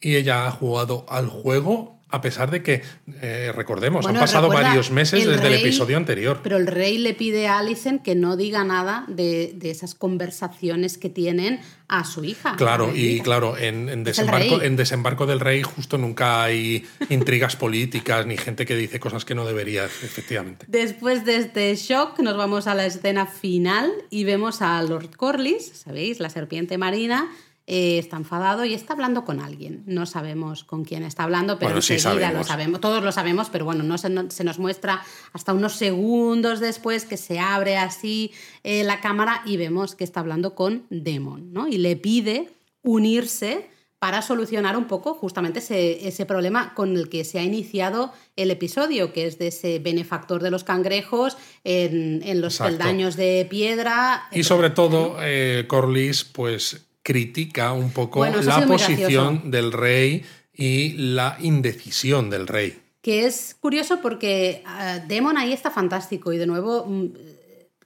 [0.01, 2.83] y ella ha jugado al juego a pesar de que,
[3.21, 6.41] eh, recordemos, Bueno, han pasado varios meses el desde el episodio anterior.
[6.43, 10.99] Pero el rey le pide a Alicent que no diga nada de, de esas conversaciones
[10.99, 12.57] que tienen a su hija.
[12.57, 18.37] Claro, y claro, en, desembarco, en desembarco del rey justo nunca hay intrigas políticas ni
[18.37, 20.67] gente que dice cosas que no debería, efectivamente.
[20.69, 25.73] Después de este shock, nos vamos a la escena final y vemos a Lord Corlys,
[25.75, 26.21] ¿sabéis?
[26.21, 27.31] La serpiente marina.
[27.67, 29.83] Eh, está enfadado y está hablando con alguien.
[29.87, 32.81] No sabemos con quién está hablando, pero Bueno, sí lo sabemos.
[32.81, 35.03] Todos lo sabemos, pero bueno, no se, no- se nos muestra
[35.33, 38.33] hasta unos segundos después que se abre así
[38.65, 41.67] eh, la cámara y vemos que está hablando con Demon, ¿no?
[41.69, 42.51] Y le pide
[42.83, 48.13] unirse para solucionar un poco justamente ese, ese problema con el que se ha iniciado
[48.37, 52.77] el episodio, que es de ese benefactor de los cangrejos en, en los Exacto.
[52.77, 54.25] peldaños de piedra.
[54.31, 60.95] Y sobre todo, eh, Corlys pues critica un poco Bueno, la posición del rey y
[60.95, 62.81] la indecisión del rey.
[63.03, 67.09] Que es curioso porque ah, Demon ahí está fantástico y de nuevo mm,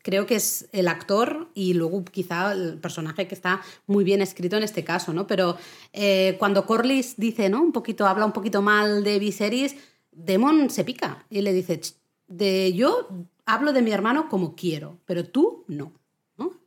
[0.03, 4.57] creo que es el actor y luego quizá el personaje que está muy bien escrito
[4.57, 5.27] en este caso, ¿no?
[5.27, 5.59] Pero
[5.93, 7.61] eh, cuando Corlys dice, ¿no?
[7.61, 9.75] Un poquito, habla un poquito mal de Viserys,
[10.13, 11.95] Demon se pica y le dice, "Ch,
[12.29, 13.09] de yo
[13.47, 15.93] hablo de mi hermano como quiero, pero tú no.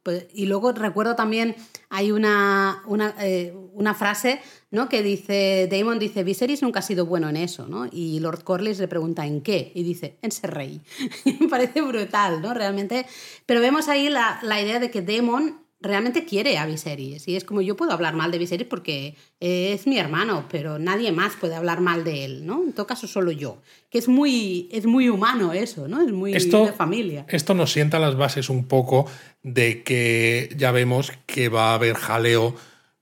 [0.03, 1.55] Pues- y luego recuerdo también,
[1.89, 4.41] hay una, una, eh, una frase
[4.71, 4.89] ¿no?
[4.89, 7.87] que dice, Damon dice, Viserys nunca ha sido bueno en eso, ¿no?
[7.91, 9.71] Y Lord Corlys le pregunta, ¿en qué?
[9.75, 10.81] Y dice, en ser rey.
[11.39, 12.53] Me parece brutal, ¿no?
[12.53, 13.05] Realmente.
[13.45, 17.27] Pero vemos ahí la, la idea de que Damon realmente quiere a Viserys.
[17.27, 21.11] Y es como, yo puedo hablar mal de Viserys porque es mi hermano, pero nadie
[21.11, 22.63] más puede hablar mal de él, ¿no?
[22.63, 23.57] En todo caso, solo yo.
[23.89, 26.01] Que es muy, es muy humano eso, ¿no?
[26.01, 27.25] Es muy Esto, de familia.
[27.29, 29.05] esto nos sienta las bases un poco
[29.43, 32.55] de que ya vemos que va a haber jaleo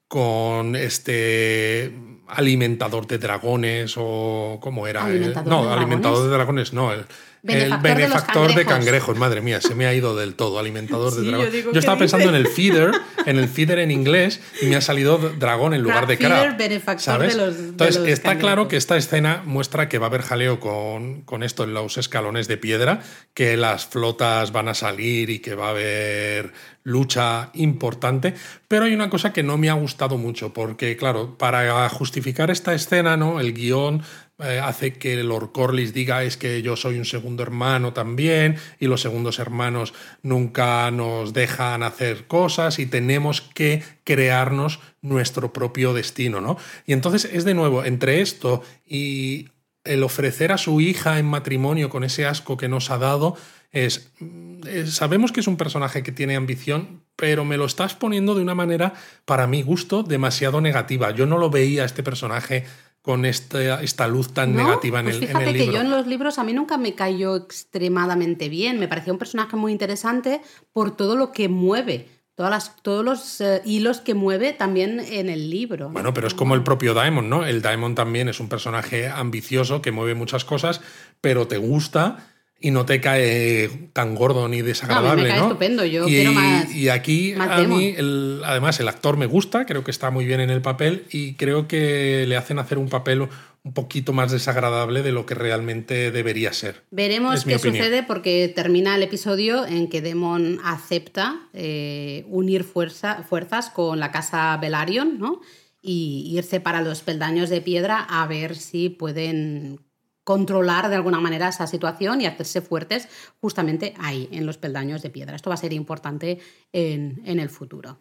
[0.08, 1.94] con este
[2.28, 6.30] alimentador de dragones o cómo era ¿Alimentador no de alimentador dragones?
[6.32, 7.06] de dragones no el
[7.42, 8.68] Benefactor el benefactor de cangrejos.
[8.76, 11.72] cangrejos madre mía se me ha ido del todo alimentador Sí, de yo digo, yo,
[11.72, 12.04] ¿qué estaba dice?
[12.18, 12.92] pensando en el feeder
[13.26, 16.32] en el feeder en inglés y me ha salido dragón en lugar Crab de feeder,
[16.48, 17.38] crab benefactor ¿sabes?
[17.38, 20.22] de los- de entonces los está claro que esta escena muestra que va a haber
[20.22, 23.02] jaleo con, con esto en los escalones de piedra,
[23.34, 26.52] que las flotas van a salir y que va a haber
[26.84, 28.34] lucha importante.
[28.68, 32.74] Pero hay una cosa que no me ha gustado mucho, porque claro, para justificar esta
[32.74, 33.40] escena, ¿no?
[33.40, 34.02] El guion
[34.40, 38.88] eh, hace que Lord Corlys diga es que yo soy un segundo hermano también y
[38.88, 46.40] los segundos hermanos nunca nos dejan hacer cosas y tenemos que crearnos nuestro propio destino,
[46.40, 46.58] ¿no?
[46.86, 49.50] Y entonces es de nuevo entre esto y
[49.84, 53.36] el ofrecer a su hija en matrimonio con ese asco que nos ha dado
[53.72, 57.94] es, mm, eh, sabemos que es un personaje que tiene ambición, pero me lo estás
[57.94, 58.94] poniendo de una manera,
[59.26, 61.12] para mi gusto, demasiado negativa.
[61.12, 62.66] Yo no lo veía a este personaje
[63.10, 64.66] con esta, esta luz tan ¿No?
[64.66, 65.74] negativa en, Pues el, en fíjate el que libro.
[65.74, 68.80] yo en los libros a mí nunca me cayó extremadamente bien.
[68.80, 70.42] Me parecía un personaje muy interesante
[70.74, 75.28] por todo lo que mueve, todas las, todos los eh, hilos que mueve también en
[75.28, 75.88] el libro.
[75.88, 75.94] ¿no?
[75.94, 77.48] Bueno, pero es como el propio Daemon, ¿no?
[77.48, 80.80] El Daemon también es un personaje ambicioso que mueve muchas cosas,
[81.20, 82.29] pero te gusta
[82.62, 85.46] y no te cae tan gordo ni desagradable, cae ¿no?
[85.48, 89.26] estupendo, yo y, quiero más- Y aquí más a mí, el- además, el actor me
[89.28, 92.78] gusta, creo que está muy bien en el papel y creo que le hacen hacer
[92.78, 93.28] un papel
[93.64, 96.84] un poquito más desagradable de lo que realmente debería ser.
[96.92, 97.84] Veremos qué opinión.
[97.86, 104.12] sucede porque termina el episodio en que Demon acepta eh, unir fuerza- fuerzas con la
[104.12, 105.42] casa Velaryon, ¿no?
[105.82, 109.80] Y irse para los peldaños de piedra a ver si pueden
[110.24, 113.08] controlar de alguna manera esa situación y hacerse fuertes
[113.42, 115.36] justamente ahí, en los peldaños de piedra.
[115.36, 116.40] Esto va a ser importante
[116.72, 117.98] en, en el futuro.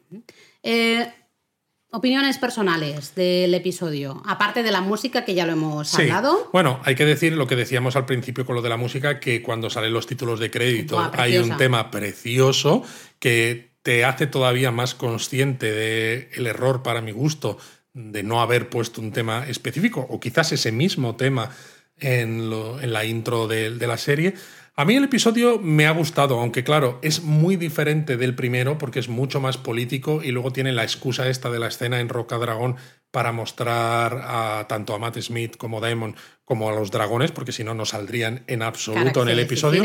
[0.63, 1.09] Eh,
[1.91, 6.03] opiniones personales del episodio, aparte de la música que ya lo hemos Sí.
[6.03, 6.51] hablado.
[6.53, 9.41] Bueno, hay que decir lo que decíamos al principio con lo de la música, que
[9.43, 12.83] cuando salen los títulos de crédito Buah, hay un tema precioso
[13.19, 17.57] que te hace todavía más consciente del error, para mi gusto,
[17.95, 21.51] de no haber puesto un tema específico, o quizás ese mismo tema
[22.01, 24.35] en, lo- en la intro de, de la serie.
[24.75, 29.01] A mí el episodio me ha gustado, aunque claro, es muy diferente del primero porque
[29.01, 32.39] es mucho más político y luego tiene la excusa esta de la escena en Roca
[32.39, 32.77] Dragón
[33.11, 37.65] para mostrar a tanto a Matt Smith como Daemon como a los dragones, porque si
[37.65, 39.83] no, no saldrían en absoluto en el episodio.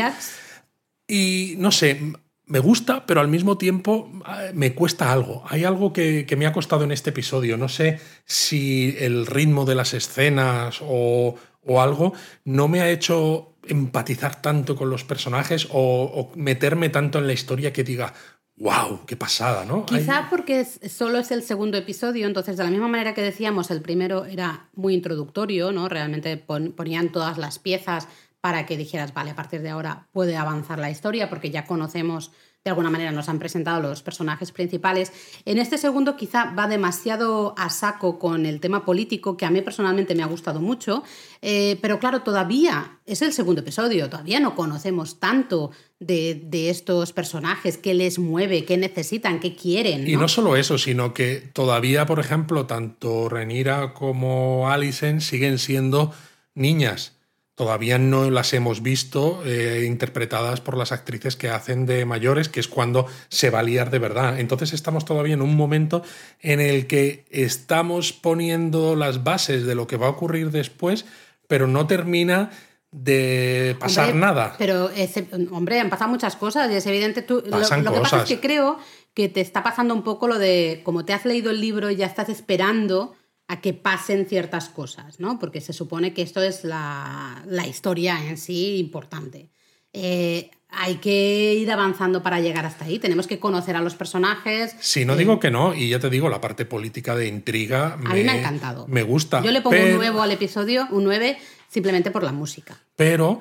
[1.06, 2.00] Y no sé,
[2.46, 5.42] me gusta, pero al mismo tiempo eh, me cuesta algo.
[5.48, 7.56] Hay algo que, que me ha costado en este episodio.
[7.56, 11.34] No sé si el ritmo de las escenas o,
[11.66, 12.12] o algo
[12.44, 17.72] no me ha hecho empatizar tanto con los personajes o, meterme tanto en la historia
[17.72, 18.12] que diga,
[18.56, 19.00] ¡Wow!
[19.04, 19.84] ¡Qué pasada, ¿no?
[19.84, 23.82] Quizá porque solo es el segundo episodio, entonces de la misma manera que decíamos, el
[23.82, 25.88] primero era muy introductorio, ¿no?
[25.88, 28.06] Realmente pon- ponían todas las piezas
[28.40, 32.30] para que dijeras, vale, a partir de ahora puede avanzar la historia, porque ya conocemos,
[32.64, 35.12] de alguna manera nos han presentado los personajes principales.
[35.44, 39.60] En este segundo quizá va demasiado a saco con el tema político, que a mí
[39.60, 41.02] personalmente me ha gustado mucho,
[41.42, 47.12] eh, pero claro, todavía es el segundo episodio, todavía no conocemos tanto de, de estos
[47.12, 50.08] personajes, qué les mueve, qué necesitan, qué quieren.
[50.08, 56.14] Y no solo eso, sino que todavía, por ejemplo, tanto Renira como Alicent siguen siendo
[56.54, 57.13] niñas.
[57.54, 62.58] Todavía no las hemos visto eh, interpretadas por las actrices que hacen de mayores, que
[62.58, 64.40] es cuando se va a liar de verdad.
[64.40, 66.02] Entonces estamos todavía en un momento
[66.40, 71.04] en el que estamos poniendo las bases de lo que va a ocurrir después,
[71.46, 72.50] pero no termina
[72.90, 74.54] de pasar Hombre, nada.
[74.58, 77.22] Pero, ese- hombre, han pasado muchas cosas y es evidente.
[77.22, 78.78] Tú, lo, que pasa es que creo
[79.14, 81.96] que te está pasando un poco lo de, como te has leído el libro y
[81.96, 83.14] ya estás esperando
[83.54, 85.38] a que pasen ciertas cosas, ¿no?
[85.38, 89.50] Porque se supone que esto es la, la historia en sí importante.
[89.92, 92.98] Eh, hay que ir avanzando para llegar hasta ahí.
[92.98, 94.74] Tenemos que conocer a los personajes.
[94.80, 97.96] Sí, no digo que no, y ya te digo, la parte política de intriga A
[98.14, 98.86] mí me ha encantado.
[98.88, 99.40] Me gusta.
[99.40, 101.38] Yo le pongo un pero- nuevo al episodio, un 9,
[101.68, 102.76] simplemente por la música.
[102.96, 103.40] Pero,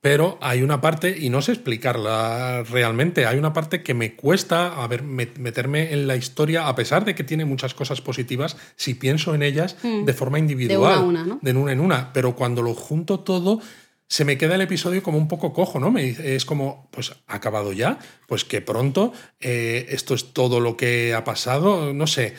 [0.00, 4.82] pero hay una parte, y no sé explicarla realmente, hay una parte que me cuesta
[4.82, 8.56] a ver, met- meterme en la historia, a pesar de que tiene muchas cosas positivas,
[8.76, 10.92] si pienso en ellas de forma individual.
[11.00, 11.38] a una, ¿no?
[11.42, 12.12] De una en una.
[12.12, 13.60] Pero cuando lo junto todo,
[14.08, 15.90] se me queda el episodio como un poco cojo, ¿no?
[15.90, 20.76] Me es como, pues ha acabado ya, pues que pronto, eh, esto es todo lo
[20.76, 22.34] que ha pasado, no sé.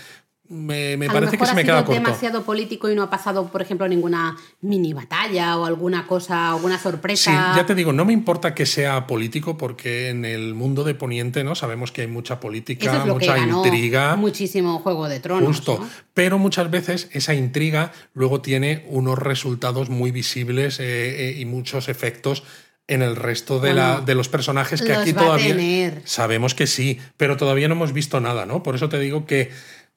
[0.54, 1.93] Me, parece que se me queda corto.
[1.93, 6.78] demasiado político y no ha pasado, por ejemplo, ninguna mini batalla o alguna cosa, alguna
[6.78, 7.54] Sí, sorpresa.
[7.56, 11.45] ya te digo, no me importa que sea político porque en el mundo de Poniente
[11.45, 14.16] no sabemos que hay mucha política, es mucha intriga.
[14.18, 15.47] muchísimo Juego de Tronos.
[15.47, 15.78] Justo.
[15.80, 15.89] ¿no?
[16.14, 21.88] Pero muchas veces esa intriga luego tiene unos resultados muy visibles eh, eh, y muchos
[21.88, 22.43] efectos
[22.88, 26.02] en el resto de, la- de los personajes que los aquí va a todavía tener.
[26.04, 28.64] sabemos que sí, pero todavía no hemos visto nada, ¿no?
[28.64, 29.49] Por eso te digo que,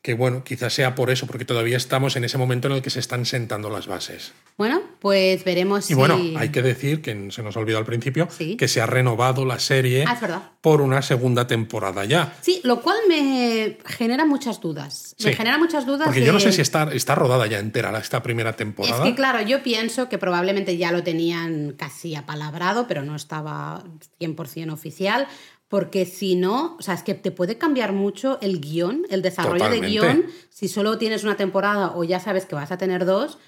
[0.05, 2.91] que, bueno, quizás sea por eso, porque todavía estamos en ese momento en el que
[2.91, 4.35] se están sentando las bases.
[4.59, 5.95] Bueno, pues veremos Y si...
[5.95, 8.59] bueno, hay que decir, que se nos olvidó al principio, Sí.
[8.59, 10.31] que se ha renovado la serie Ah, es
[10.61, 12.37] por una segunda temporada ya.
[12.43, 15.17] Sí, lo cual me genera muchas dudas.
[15.25, 18.23] Me genera muchas dudas Porque yo no sé si está, está rodada ya entera esta
[18.23, 19.03] primera Es temporada.
[19.05, 23.83] que claro, yo pienso que probablemente ya lo tenían casi apalabrado, pero no estaba
[24.21, 25.27] 100% oficial,
[25.69, 29.69] porque si no, o sea, es que te puede cambiar mucho el guion, el desarrollo
[29.69, 33.39] de guion, si solo tienes una temporada o ya sabes que vas a tener dos,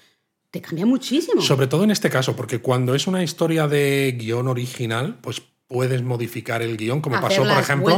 [0.51, 1.41] te cambia muchísimo.
[1.41, 6.01] Sobre todo en este caso, porque cuando es una historia de guion original, pues puedes
[6.01, 7.89] modificar el guion, como Hacer pasó, por ejemplo,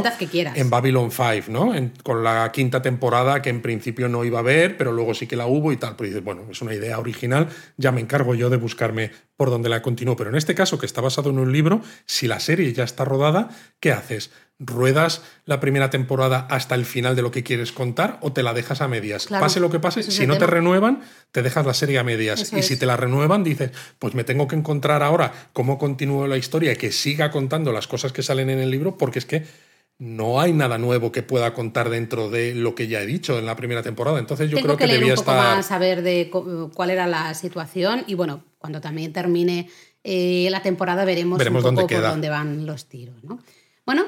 [0.56, 1.74] en Babylon 5, ¿no?
[1.74, 5.26] En- con la quinta temporada, que en principio no iba a haber, pero luego sí
[5.28, 5.94] que la hubo y tal.
[5.96, 9.68] Pero dices, bueno, es una idea original, ya me encargo yo de buscarme por dónde
[9.68, 10.16] la continúo.
[10.16, 13.04] Pero en este caso, que está basado en un libro, si la serie ya está
[13.04, 14.32] rodada, ¿qué haces?
[14.62, 18.52] ¿Ruedas la primera temporada hasta el final de lo que quieres contar o te la
[18.52, 19.26] dejas a medias?
[19.26, 21.00] Claro, Pase lo que pase, si no te renuevan,
[21.32, 22.42] te dejas la serie a medias.
[22.42, 26.26] Eso y si te la renuevan, dices, pues me tengo que encontrar ahora cómo continúo
[26.26, 29.44] la historia, que siga contando las cosas que salen en el libro, porque es que
[29.98, 33.46] no hay nada nuevo que pueda contar dentro de lo que ya he dicho en
[33.46, 34.18] la primera temporada.
[34.18, 35.56] Entonces yo Tengo creo que, que leer debía un poco estar...
[35.56, 36.30] más, saber de
[36.74, 39.70] cuál era la situación y bueno, cuando también termine
[40.04, 43.40] eh, la temporada veremos, Veremos un poco dónde por dónde van los tiros, ¿no?
[43.84, 44.04] Bueno,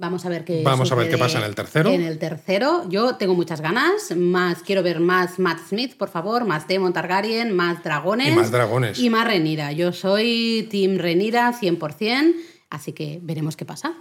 [0.00, 1.90] vamos a ver qué Vamos a ver qué pasa en el tercero.
[1.90, 6.44] En el tercero, yo tengo muchas ganas, más quiero ver más Matt Smith, por favor,
[6.44, 8.98] más Demon Targaryen, más dragones Y más dragones.
[8.98, 9.70] y más Renira.
[9.72, 12.34] Yo soy Team Renira 100%,
[12.70, 13.94] así que veremos qué pasa.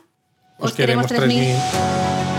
[0.58, 1.38] Os queremos 3000.
[1.38, 2.39] 3000.